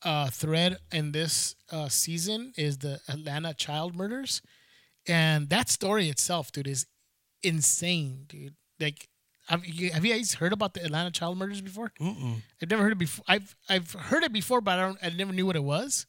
[0.04, 4.41] uh, thread in this uh, season is the Atlanta child murders,
[5.08, 6.86] and that story itself, dude, is
[7.43, 8.56] insane, dude.
[8.80, 9.08] Like,
[9.47, 11.91] have you, have you guys heard about the Atlanta child murders before?
[11.99, 12.41] Mm-mm.
[12.62, 13.26] I've never heard it before.
[13.28, 14.97] I've I've heard it before, but I don't.
[15.04, 16.06] I never knew what it was.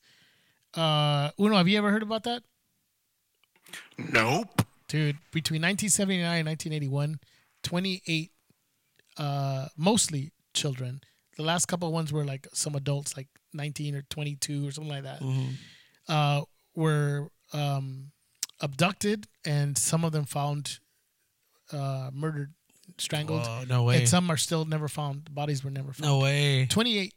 [0.75, 2.43] Uh, Uno, have you ever heard about that?
[3.99, 4.63] Nope.
[4.89, 7.21] dude between 1979 and 1981
[7.63, 8.31] 28
[9.17, 11.01] uh mostly children
[11.37, 14.91] the last couple of ones were like some adults like 19 or 22 or something
[14.93, 15.51] like that Mm-hmm.
[16.09, 16.43] uh
[16.75, 18.13] were um
[18.61, 20.79] abducted and some of them found
[21.73, 22.53] uh murdered
[22.99, 23.99] strangled Whoa, no way.
[23.99, 26.67] and some are still never found the bodies were never found no way.
[26.67, 27.15] 28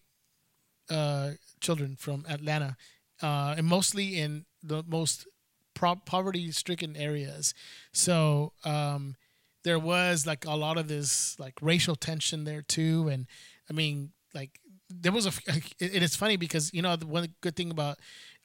[0.90, 1.32] uh,
[1.62, 2.78] children from Atlanta,
[3.22, 5.26] uh, and mostly in the most
[5.74, 7.54] pro- poverty-stricken areas.
[7.92, 9.16] So um,
[9.64, 13.26] there was like a lot of this like racial tension there too, and
[13.70, 14.60] I mean like
[15.02, 15.32] there was a.
[15.80, 17.98] It, it is funny because you know the one good thing about.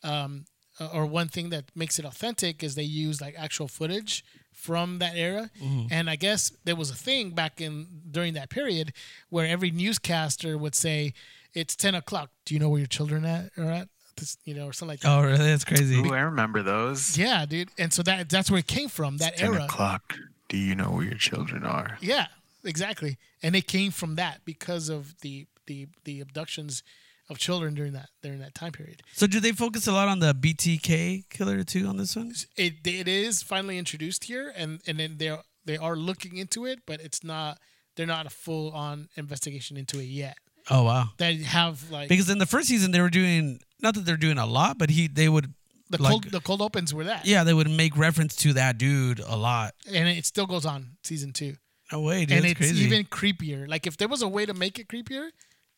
[0.03, 0.45] Um,
[0.79, 4.99] uh, or one thing that makes it authentic is they use like actual footage from
[5.01, 5.51] that era
[5.91, 8.93] and i guess there was a thing back in during that period
[9.29, 11.13] where every newscaster would say
[11.53, 14.67] it's 10 o'clock do you know where your children at, are at this, you know
[14.69, 15.39] or something like that Oh, really?
[15.51, 15.97] That's crazy.
[15.97, 17.19] Ooh, I remember those.
[17.19, 20.15] yeah dude and so that that's where it came from that Ten era o'clock.
[20.49, 21.99] Do you know where your children are?
[22.01, 22.27] yeah
[22.65, 26.83] exactly and it came from that because of the the the abductions
[27.31, 30.19] of children during that during that time period So, do they focus a lot on
[30.19, 32.33] the BTK killer too on this one?
[32.57, 35.31] it it is finally introduced here, and and then they
[35.69, 37.59] they are looking into it, but it's not
[37.95, 40.37] they're not a full on investigation into it yet.
[40.69, 41.05] Oh wow!
[41.19, 44.39] They have like Because in the first season they were doing not that they're doing
[44.39, 45.55] a lot, but he they would
[45.89, 48.77] the like- cold the cold opens were that, yeah they would make reference to that
[48.79, 49.69] dude a lot.
[49.99, 51.55] and it still goes on season two,
[51.93, 52.37] No way, dude.
[52.39, 52.85] and it's crazy.
[52.87, 53.67] even creepier.
[53.75, 55.27] Like if there was a way to make it creepier,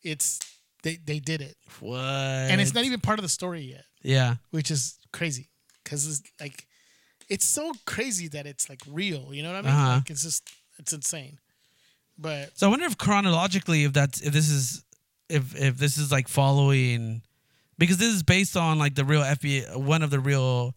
[0.03, 0.39] it's
[0.83, 1.99] they they did it, what?
[1.99, 4.35] and it's not even part of the story yet, yeah.
[4.51, 5.49] which is crazy
[5.83, 6.67] because it's like
[7.29, 9.33] it's so crazy that it's like real.
[9.33, 9.71] You know what I mean?
[9.71, 9.95] Uh-huh.
[9.95, 11.39] Like it's just it's insane.
[12.17, 14.83] But So I wonder if chronologically, if that's if this is
[15.29, 17.21] if if this is like following,
[17.77, 20.75] because this is based on like the real FBI, one of the real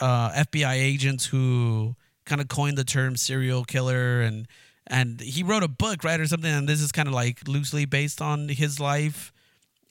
[0.00, 4.46] uh, FBI agents who kind of coined the term serial killer, and
[4.88, 7.84] and he wrote a book, right, or something, and this is kind of like loosely
[7.84, 9.32] based on his life,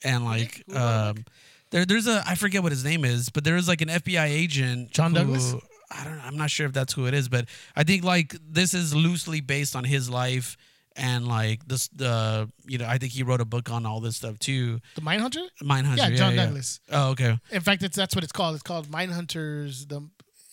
[0.03, 1.25] and like who um,
[1.71, 4.25] there there's a I forget what his name is, but there is like an FBI
[4.25, 5.55] agent, John who- Douglas?
[5.91, 6.19] I don't.
[6.25, 9.39] I'm not sure if that's who it is, but I think like this is loosely
[9.39, 10.57] based on his life
[10.95, 11.87] and like this.
[11.89, 14.79] The you know I think he wrote a book on all this stuff too.
[14.95, 15.97] the Mindhunter, Mindhunter.
[15.97, 16.79] yeah, John Douglas.
[16.91, 17.37] Oh, okay.
[17.51, 18.55] In fact, it's that's what it's called.
[18.55, 20.01] It's called Mindhunters, the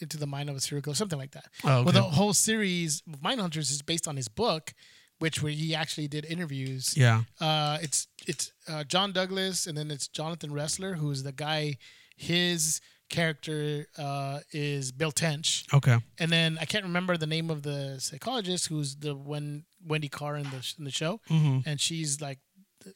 [0.02, 1.46] into the mind of a serial killer, something like that.
[1.64, 1.84] Oh, okay.
[1.84, 4.74] Well, the whole series of Mindhunters is based on his book,
[5.20, 6.94] which where he actually did interviews.
[6.96, 7.22] Yeah.
[7.40, 11.76] Uh, it's it's uh, John Douglas, and then it's Jonathan Ressler, who is the guy.
[12.16, 15.98] His character uh, is Bill Tench, Okay.
[16.18, 20.36] and then I can't remember the name of the psychologist, who's the when Wendy Carr
[20.36, 21.60] in the in the show, Mm-hmm.
[21.68, 22.38] and she's like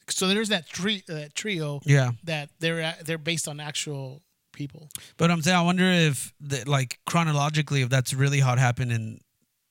[0.09, 2.11] so there's that tri- uh, trio Yeah.
[2.23, 4.21] that they're they're based on actual
[4.57, 4.89] people.
[5.15, 8.91] But I'm saying, I wonder if, the, like, chronologically, if that's really how it happened
[8.91, 9.21] in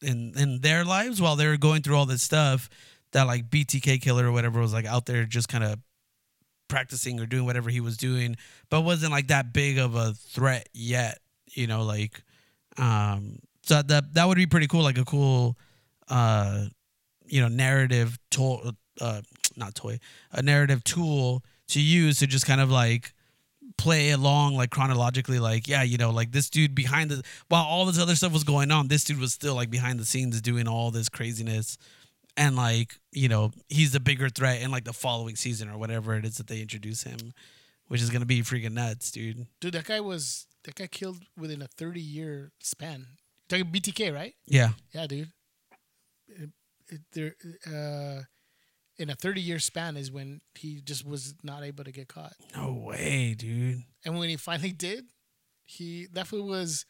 [0.03, 2.68] in in their lives while they were going through all this stuff.
[3.12, 5.78] That like BTK killer or whatever was like out there just kind of
[6.68, 8.37] practicing or doing whatever he was doing,
[8.68, 11.18] but wasn't like that big of a threat yet.
[11.53, 12.22] You know, like,
[12.76, 14.82] um, so that that would be pretty cool.
[14.82, 15.57] Like a cool,
[16.09, 16.66] uh,
[17.26, 19.22] you know, narrative tool, uh,
[19.57, 19.99] not toy,
[20.32, 23.12] a narrative tool to use to just kind of like
[23.79, 27.85] play along like chronologically like yeah you know like this dude behind the while all
[27.85, 30.66] this other stuff was going on this dude was still like behind the scenes doing
[30.66, 31.77] all this craziness
[32.37, 36.14] and like you know he's the bigger threat in like the following season or whatever
[36.16, 37.35] it is that they introduce him
[37.89, 41.62] which is gonna be freaking nuts dude Dude, that guy was that guy killed within
[41.62, 43.07] a 30 year span.
[43.49, 44.35] Talking BTK, right?
[44.47, 45.31] yeah Yeah, dude.
[46.29, 46.51] It,
[46.89, 48.22] it, there, uh,
[48.99, 52.32] in a 30 year span is when he just was not able to get caught.
[52.55, 55.05] no way dude And when he finally did,
[55.66, 56.84] he that fool was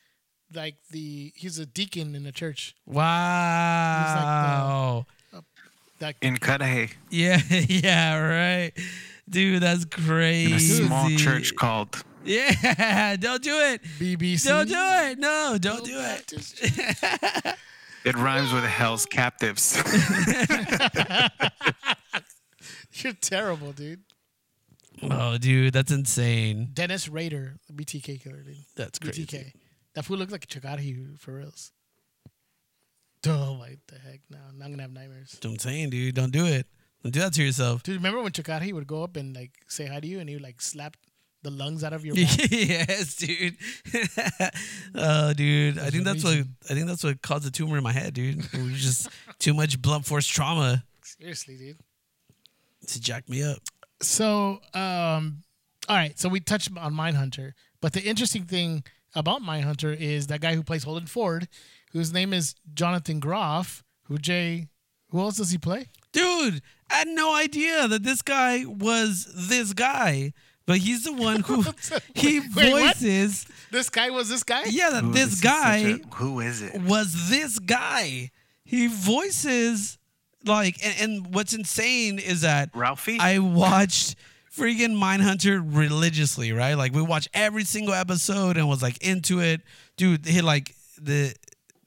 [0.55, 2.75] like the he's a deacon in the church.
[2.87, 5.41] wow uh,
[5.99, 8.73] That In Cudahy, yeah yeah right
[9.29, 10.53] dude that's crazy.
[10.53, 12.05] in a small church called.
[12.25, 14.47] yeah don't do it BBC.
[14.47, 16.61] don't do it no don't do it Baptist
[18.07, 19.77] It rhymes with Hell's Captives.
[22.93, 24.05] You're terrible, dude.
[25.03, 28.57] oh dude that's insane Dennis Rader, the BTK killer, dude.
[28.77, 29.53] that's crazy BTK.
[29.95, 31.73] That fool looked like a Chagari for reals.
[33.27, 34.21] Oh, what the heck?
[34.31, 35.33] No, I'm not gonna have nightmares.
[35.33, 36.15] That's what I'm saying, dude.
[36.15, 36.67] Don't do it.
[37.03, 37.83] Don't do that to yourself.
[37.83, 40.37] Dude, remember when Chagari would go up and like say hi to you and he
[40.37, 40.97] would like slap
[41.47, 43.57] the lungs out of your yes, dude.
[44.95, 45.79] oh, dude.
[45.79, 46.39] I think that's what.
[46.69, 48.45] I think that's what caused the tumor in my head, dude.
[48.53, 51.79] It was just too much blunt force trauma Seriously, dude.
[52.89, 53.59] to jack me up.
[54.03, 55.43] So, um,
[55.89, 56.19] all right.
[56.19, 58.83] So we touched on Mindhunter, but the interesting thing
[59.15, 61.47] about Mindhunter is that guy who plays Holden Ford,
[61.93, 63.85] whose name is Jonathan Groff.
[64.05, 64.67] Who Jay?
[65.11, 65.87] Who else does he play?
[66.13, 70.33] Dude, I had no idea that this guy was this guy,
[70.67, 71.63] but he's the one who
[72.15, 72.97] he Wait, what?
[72.97, 73.47] voices.
[73.71, 74.65] This guy was this guy.
[74.67, 76.81] Yeah, Ooh, this is guy such a- who is it?
[76.83, 78.31] was this guy.
[78.65, 79.99] He voices
[80.45, 80.95] like, and,
[81.27, 83.19] and what's insane is that Ralphie?
[83.21, 84.17] I watched
[84.57, 86.75] freaking Mindhunter religiously, right?
[86.75, 89.61] Like we watched every single episode and was like into it,
[89.97, 90.27] dude.
[90.27, 91.35] He like the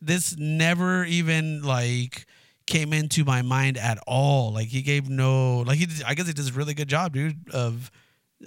[0.01, 2.25] this never even like
[2.67, 4.53] came into my mind at all.
[4.53, 7.49] Like he gave no like he I guess he does a really good job, dude,
[7.53, 7.89] of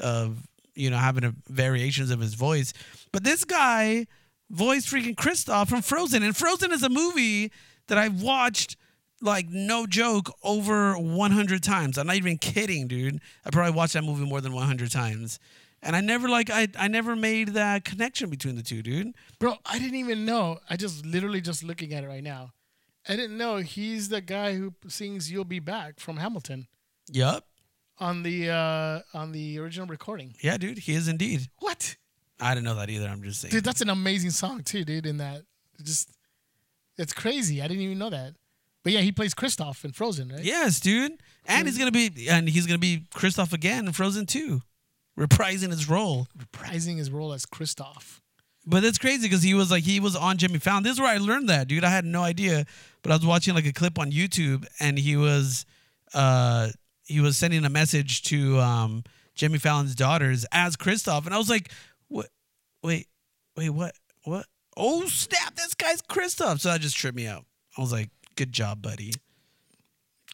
[0.00, 2.72] of you know having a, variations of his voice.
[3.12, 4.06] But this guy
[4.50, 7.52] voiced freaking Kristoff from Frozen, and Frozen is a movie
[7.88, 8.76] that I've watched
[9.20, 11.96] like no joke over 100 times.
[11.96, 13.20] I'm not even kidding, dude.
[13.44, 15.38] I probably watched that movie more than 100 times.
[15.82, 19.14] And I never like I I never made that connection between the two, dude.
[19.40, 20.58] Bro, I didn't even know.
[20.70, 22.52] I just literally just looking at it right now.
[23.08, 26.68] I didn't know he's the guy who sings "You'll Be Back" from Hamilton
[27.10, 27.46] Yup.
[28.02, 30.34] On the uh on the original recording.
[30.42, 31.48] Yeah, dude, he is indeed.
[31.58, 31.96] What,
[32.40, 33.06] I didn't know that either.
[33.08, 33.52] I'm just saying.
[33.52, 33.64] dude?
[33.64, 35.06] That's an amazing song too, dude.
[35.06, 35.42] In that,
[35.82, 36.10] just
[36.98, 37.62] it's crazy.
[37.62, 38.34] I didn't even know that.
[38.82, 40.42] But yeah, he plays Kristoff in Frozen, right?
[40.44, 41.12] Yes, dude.
[41.46, 44.60] And he's gonna be and he's gonna be Kristoff again in Frozen 2.
[45.18, 46.26] Reprising his role.
[46.36, 48.20] reprising his role as Kristoff.
[48.64, 50.82] But it's crazy because he was like he was on Jimmy Fallon.
[50.82, 51.84] This is where I learned that, dude.
[51.84, 52.64] I had no idea.
[53.02, 55.66] But I was watching like a clip on YouTube and he was
[56.14, 56.68] uh
[57.12, 59.04] he was sending a message to um
[59.34, 61.24] Jimmy Fallon's daughters as Kristoff.
[61.26, 61.70] And I was like,
[62.08, 62.28] What
[62.82, 63.06] wait,
[63.56, 63.94] wait, what?
[64.24, 64.46] What?
[64.76, 66.60] Oh snap, this guy's Kristoff.
[66.60, 67.44] So that just tripped me out.
[67.76, 69.12] I was like, Good job, buddy.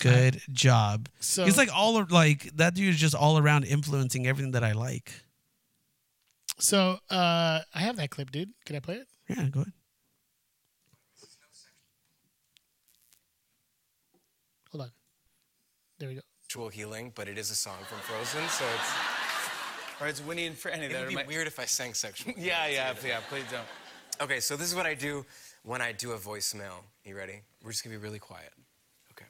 [0.01, 1.09] Good job.
[1.21, 4.73] So- he's like all like that dude is just all around influencing everything that I
[4.73, 5.13] like.
[6.59, 8.51] So uh I have that clip, dude.
[8.65, 9.09] Can I play it?
[9.29, 9.73] Yeah, go ahead.
[14.71, 14.91] Hold on.
[15.99, 16.21] There we go.
[16.49, 20.01] Actual healing, but it is a song from Frozen, so it's.
[20.01, 21.27] Or it's Winnie and Franny It that would be my.
[21.27, 22.33] weird if I sang sexual.
[22.39, 23.21] Yeah, yeah, yeah.
[23.29, 23.67] Please don't.
[24.23, 25.27] Okay, so this is what I do
[25.63, 26.85] when I do a voicemail.
[27.05, 27.43] You ready?
[27.63, 28.51] We're just gonna be really quiet.
[29.13, 29.27] Okay.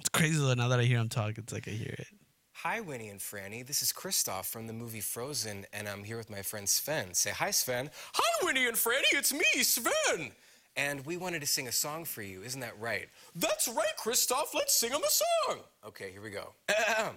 [0.00, 0.54] It's crazy though.
[0.54, 2.08] Now that I hear him talk, it's like I hear it.
[2.54, 3.64] Hi, Winnie and Franny.
[3.64, 7.14] This is Kristoff from the movie Frozen, and I'm here with my friend Sven.
[7.14, 7.88] Say hi, Sven.
[8.14, 9.12] Hi, Winnie and Franny.
[9.12, 10.32] It's me, Sven.
[10.78, 12.42] And we wanted to sing a song for you.
[12.42, 13.08] Isn't that right?
[13.34, 14.54] That's right, Kristoff.
[14.54, 15.58] Let's sing him a song.
[15.84, 16.52] Okay, here we go.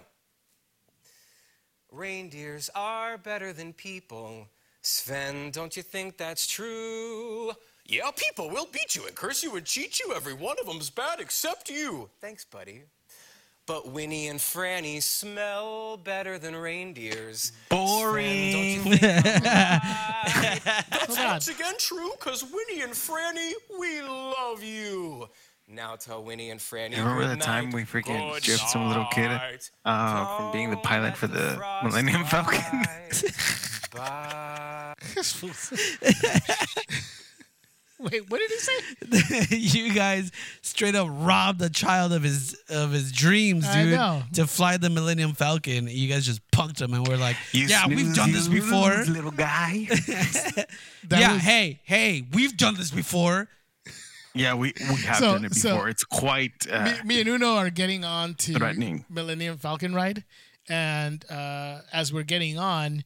[1.92, 4.48] Reindeers are better than people.
[4.82, 7.52] Sven, don't you think that's true?
[7.86, 10.12] Yeah, people will beat you and curse you and cheat you.
[10.12, 12.10] Every one of them's bad except you.
[12.20, 12.82] Thanks, buddy.
[13.66, 17.52] But Winnie and Franny smell better than reindeers.
[17.68, 18.80] Boring.
[18.80, 25.28] Sven, don't you think That's once again true, because Winnie and Franny, we love you.
[25.68, 26.96] Now tell Winnie and Franny.
[26.96, 29.30] You remember the time we freaking Good gypped some little kid
[29.84, 32.60] uh, from being the pilot for the Millennium Falcon?
[33.92, 33.92] bite.
[33.94, 34.94] Bye.
[38.10, 39.56] Wait, what did he say?
[39.56, 40.30] you guys
[40.62, 44.22] straight up robbed a child of his of his dreams, I dude, know.
[44.34, 45.86] to fly the Millennium Falcon.
[45.88, 49.04] You guys just punked him, and we're like, You yeah, we've done this before.
[49.04, 49.88] little guy.
[51.10, 53.48] Yeah, was- hey, hey, we've done this before.
[54.34, 55.88] yeah, we, we have So- done it so- before.
[55.88, 56.66] it's quite.
[56.70, 60.24] Uh, me, me and Uno are getting on to Millennium Falcon ride,
[60.68, 63.04] and uh, as we're getting on,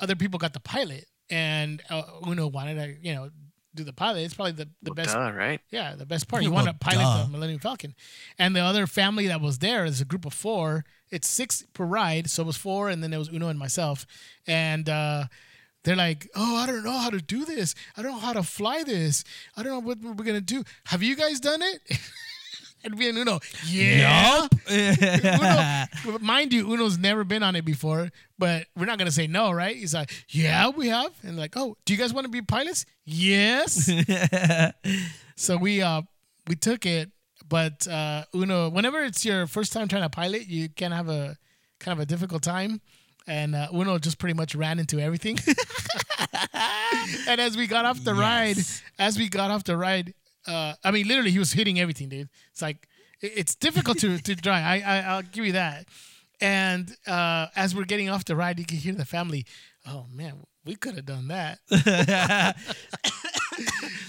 [0.00, 3.30] other people got the pilot, and uh, Uno wanted to, you know,
[3.76, 4.20] do the pilot.
[4.24, 5.14] It's probably the, the well, best.
[5.14, 5.60] duh, right?
[5.70, 6.42] Yeah, the best part.
[6.42, 7.24] Yeah, You want to pilot duh.
[7.24, 7.94] the Millennium Falcon,
[8.38, 10.84] and the other family that was there is a group of four.
[11.10, 14.06] It's six per ride, so it was four, and then there was Uno and myself,
[14.46, 14.88] and.
[14.88, 15.24] uh
[15.84, 17.72] they're like, oh, I don't know how to do this.
[17.96, 19.22] I don't know how to fly this.
[19.56, 20.64] I don't know what we're gonna do.
[20.86, 21.80] Have you guys done it?
[22.86, 24.46] and and Uno, yeah.
[26.06, 29.50] Uno, mind you, Uno's never been on it before, but we're not gonna say no,
[29.50, 29.76] right?
[29.76, 32.86] He's like, yeah, we have, and like, oh, do you guys want to be pilots?
[33.04, 33.90] Yes.
[35.36, 36.02] so we uh
[36.46, 37.10] we took it,
[37.48, 41.36] but uh Uno, whenever it's your first time trying to pilot, you can have a
[41.78, 42.80] kind of a difficult time.
[43.28, 45.36] And uh, Uno just pretty much ran into everything.
[47.28, 48.56] and as we got off the ride,
[49.00, 50.14] as we got off the ride,
[50.46, 52.28] uh, I mean, literally, he was hitting everything, dude.
[52.52, 52.88] It's like
[53.20, 54.64] it- it's difficult to to drive.
[54.64, 55.86] I, I I'll give you that.
[56.40, 59.46] And uh, as we're getting off the ride, you can hear the family.
[59.86, 61.58] Oh man, we could have done that.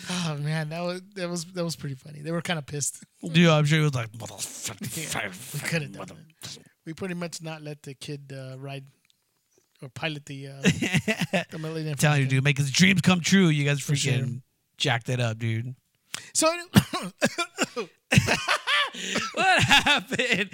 [0.10, 2.22] oh man, that was that was that was pretty funny.
[2.22, 3.04] They were kind of pissed.
[3.24, 6.58] Dude, I'm sure he was like, Yeah, we could have done it.
[6.86, 8.86] We pretty much not let the kid uh, ride
[9.82, 10.62] or pilot the uh,
[11.52, 13.48] the Millennium telling you, dude, make his dreams come true.
[13.48, 14.42] You guys freaking sure.
[14.78, 15.76] jacked it up, dude.
[16.34, 16.48] So
[19.34, 20.50] What happened,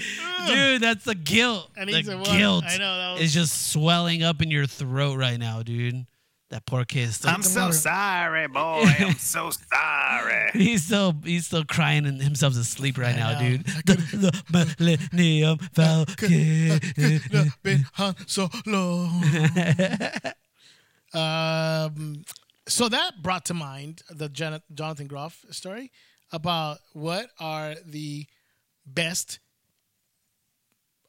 [0.48, 0.82] dude?
[0.82, 1.70] That's the guilt.
[1.78, 2.32] I the some water.
[2.38, 6.06] guilt I know, that was- is just swelling up in your throat right now, dude.
[6.50, 7.10] That poor kid.
[7.10, 7.74] is Still, I'm so water.
[7.74, 8.84] sorry, boy.
[9.00, 10.50] I'm so sorry.
[10.54, 13.40] he's still he's still crying and himself to sleep right now, know.
[13.50, 13.66] dude.
[13.66, 13.96] The,
[14.52, 16.80] the Millennium Falcon.
[17.64, 19.10] been Han Solo.
[21.14, 22.24] um,
[22.68, 25.92] so that brought to mind the Jon- Jonathan Groff story
[26.32, 28.26] about what are the
[28.86, 29.40] best,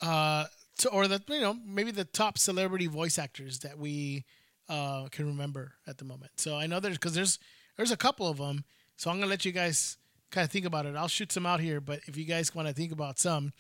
[0.01, 0.47] uh,
[0.79, 4.25] to, or the you know maybe the top celebrity voice actors that we
[4.69, 6.33] uh, can remember at the moment.
[6.37, 7.39] So I know there's because there's
[7.77, 8.65] there's a couple of them.
[8.97, 9.97] So I'm gonna let you guys
[10.31, 10.97] kind of think about it.
[10.97, 13.53] I'll shoot some out here, but if you guys want to think about some,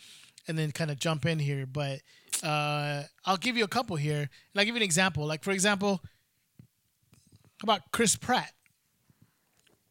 [0.49, 1.67] and then kind of jump in here.
[1.67, 2.01] But
[2.43, 5.27] uh, I'll give you a couple here, and I'll give you an example.
[5.27, 6.03] Like for example,
[7.61, 8.53] how about Chris Pratt?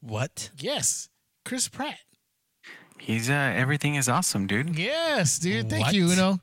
[0.01, 0.49] What?
[0.57, 1.09] Yes,
[1.45, 1.99] Chris Pratt.
[2.99, 4.77] He's uh, everything is awesome, dude.
[4.77, 5.69] Yes, dude.
[5.69, 5.93] Thank What?
[5.95, 6.07] you.
[6.09, 6.39] You know,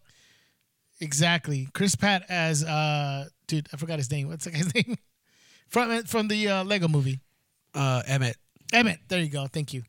[1.00, 1.68] exactly.
[1.72, 3.68] Chris Pratt as uh, dude.
[3.72, 4.28] I forgot his name.
[4.28, 4.96] What's the guy's name?
[5.68, 7.20] From from the uh, Lego Movie.
[7.74, 8.36] Uh, Emmett.
[8.72, 8.98] Emmett.
[9.08, 9.46] There you go.
[9.46, 9.82] Thank you.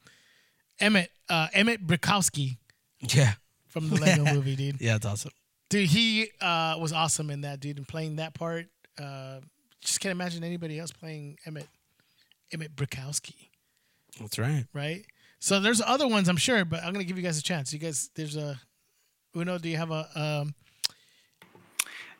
[0.79, 1.09] Emmett.
[1.29, 2.57] Uh, Emmett Brickowski
[2.99, 3.34] Yeah.
[3.67, 4.82] from the Lego Movie, dude.
[4.82, 5.32] Yeah, it's awesome.
[5.69, 8.65] Dude, he uh, was awesome in that, dude, and playing that part.
[8.99, 9.39] Uh,
[9.84, 11.67] just can't imagine anybody else playing Emmett
[12.53, 13.49] Emmett Brickowski,
[14.19, 14.65] That's right.
[14.73, 15.05] right?
[15.39, 17.71] So there's other ones, I'm sure, but I'm gonna give you guys a chance.
[17.73, 18.59] You guys, there's a
[19.36, 19.57] Uno.
[19.57, 20.53] Do you have a um,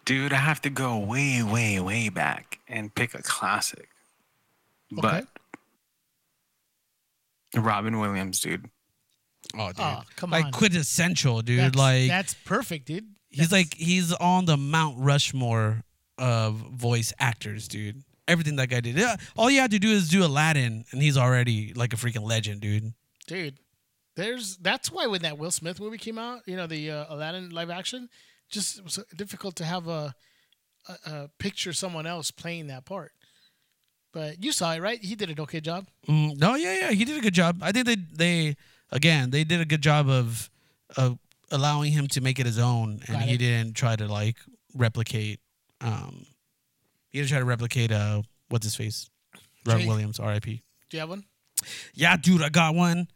[0.06, 3.88] Dude, I have to go way, way, way back and pick a classic.
[4.92, 5.28] But
[7.56, 8.70] Robin Williams, dude.
[9.58, 9.76] Oh, dude.
[9.80, 10.52] Oh, come like on.
[10.52, 11.60] quintessential, dude.
[11.60, 13.06] that's, like that's perfect, dude.
[13.30, 15.84] he's That's- like he's on the Mount Rushmore
[16.22, 18.04] of voice actors, dude.
[18.28, 18.96] Everything that guy did.
[18.96, 22.24] Yeah, all you had to do is do Aladdin, and he's already like a freaking
[22.24, 22.94] legend, dude.
[23.28, 23.58] dude.
[24.16, 27.50] There's that's why when that Will Smith movie came out, you know the uh, Aladdin
[27.50, 28.10] live action,
[28.50, 30.14] just it was difficult to have a,
[30.88, 33.12] a, a picture someone else playing that part.
[34.14, 35.00] But you saw it, right?
[35.02, 35.88] He did an okay job.
[36.08, 37.60] Mm, no, yeah, yeah, he did a good job.
[37.64, 38.56] I think they they
[38.92, 40.50] again they did a good job of
[40.98, 41.18] of
[41.50, 43.38] allowing him to make it his own, and Got he it.
[43.40, 44.38] didn't try to like
[44.76, 45.40] replicate.
[45.82, 46.26] Um,
[47.10, 49.10] he didn't try to replicate uh what's his face,
[49.66, 50.62] Jay- Williams, R.I.P.
[50.90, 51.24] Do you have one?
[51.94, 53.08] Yeah, dude, I got one,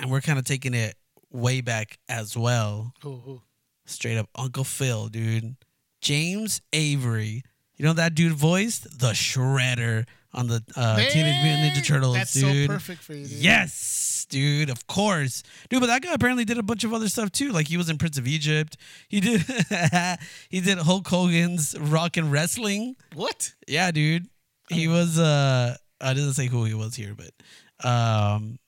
[0.00, 0.94] and we're kind of taking it
[1.30, 2.92] way back as well.
[3.02, 3.16] Who?
[3.24, 3.42] Who?
[3.86, 5.56] Straight up Uncle Phil, dude.
[6.00, 7.42] James Avery.
[7.76, 12.32] You know that dude voiced the Shredder on the uh, Teenage Mutant Ninja Turtles, That's
[12.32, 12.68] dude.
[12.68, 13.38] so perfect for you, dude.
[13.38, 14.70] Yes, dude.
[14.70, 15.80] Of course, dude.
[15.80, 17.50] But that guy apparently did a bunch of other stuff too.
[17.50, 18.76] Like he was in Prince of Egypt.
[19.08, 19.42] He did.
[20.50, 22.96] he did Hulk Hogan's Rock and Wrestling.
[23.14, 23.54] What?
[23.66, 24.26] Yeah, dude.
[24.68, 25.18] He was.
[25.18, 28.58] uh I didn't say who he was here, but um,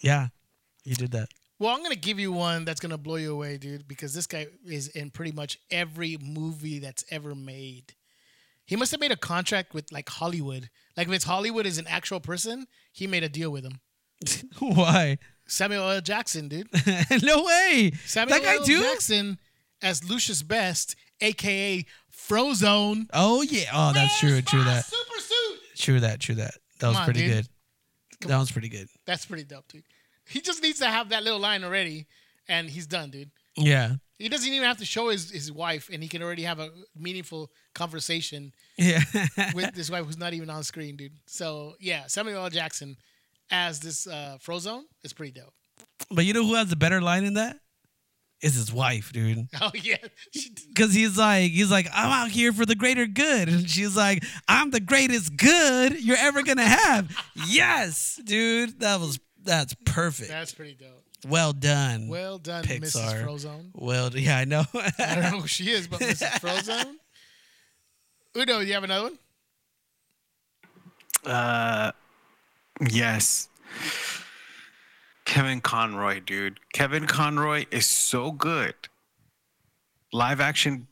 [0.00, 0.28] yeah,
[0.82, 1.28] he did that.
[1.58, 4.46] Well, I'm gonna give you one that's gonna blow you away, dude, because this guy
[4.66, 7.94] is in pretty much every movie that's ever made.
[8.66, 10.70] He must have made a contract with like Hollywood.
[10.96, 13.80] Like if it's Hollywood is an actual person, he made a deal with him.
[14.58, 15.18] Why?
[15.46, 16.00] Samuel L.
[16.00, 16.68] Jackson, dude.
[17.22, 17.92] no way.
[18.06, 18.64] Samuel that guy L.
[18.64, 18.80] too.
[18.80, 19.38] Jackson
[19.82, 23.06] as Lucius Best, aka Frozone.
[23.12, 23.70] Oh yeah.
[23.72, 24.30] Oh, that's true.
[24.30, 24.84] Where's True that.
[24.86, 25.58] Super suit.
[25.76, 26.20] True that.
[26.20, 26.54] True that.
[26.80, 27.48] That was on, pretty dude.
[28.20, 28.28] good.
[28.28, 28.88] That was pretty good.
[29.06, 29.84] That's pretty dope, dude.
[30.26, 32.06] He just needs to have that little line already,
[32.48, 33.30] and he's done, dude.
[33.56, 33.96] Yeah.
[34.18, 36.70] He doesn't even have to show his, his wife, and he can already have a
[36.96, 39.00] meaningful conversation Yeah.
[39.54, 41.12] with his wife who's not even on screen, dude.
[41.26, 42.50] So yeah, Samuel L.
[42.50, 42.96] Jackson
[43.50, 45.52] as this uh, Frozone is pretty dope.
[46.10, 47.58] but you know who has a better line in that?
[48.40, 49.48] Is his wife, dude.
[49.62, 49.96] Oh yeah,
[50.76, 54.22] Cause he's like, he's like, I'm out here for the greater good, and she's like,
[54.48, 57.10] I'm the greatest good you're ever gonna have.
[57.46, 60.28] yes, dude, that was that's perfect.
[60.28, 61.03] that's pretty dope.
[61.26, 62.08] Well done.
[62.08, 62.80] Well done, Pixar.
[62.82, 63.24] Mrs.
[63.24, 63.70] Frozone.
[63.74, 64.64] Well, yeah, I know.
[64.98, 66.40] I don't know who she is, but Mrs.
[66.40, 66.94] Frozone.
[68.36, 69.18] Uno, you have another one?
[71.24, 71.92] Uh,
[72.90, 73.48] yes.
[75.24, 76.60] Kevin Conroy, dude.
[76.72, 78.74] Kevin Conroy is so good.
[80.12, 80.88] Live action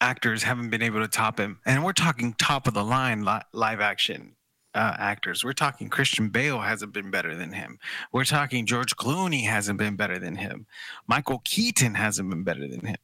[0.00, 3.40] actors haven't been able to top him, and we're talking top of the line li-
[3.52, 4.34] live action
[4.74, 5.44] uh, actors.
[5.44, 7.78] We're talking Christian Bale hasn't been better than him.
[8.12, 10.66] We're talking George Clooney hasn't been better than him.
[11.06, 12.96] Michael Keaton hasn't been better than him.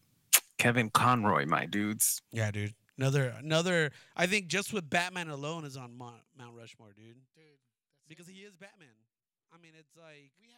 [0.58, 2.20] Kevin Conroy, my dudes.
[2.32, 2.74] yeah, dude.
[2.96, 3.92] Another, another.
[4.16, 7.14] I think just with Batman alone is on Mount, Mount Rushmore, dude.
[7.36, 7.44] Dude,
[8.08, 8.88] Because he is Batman.
[9.54, 10.57] I mean, it's like we had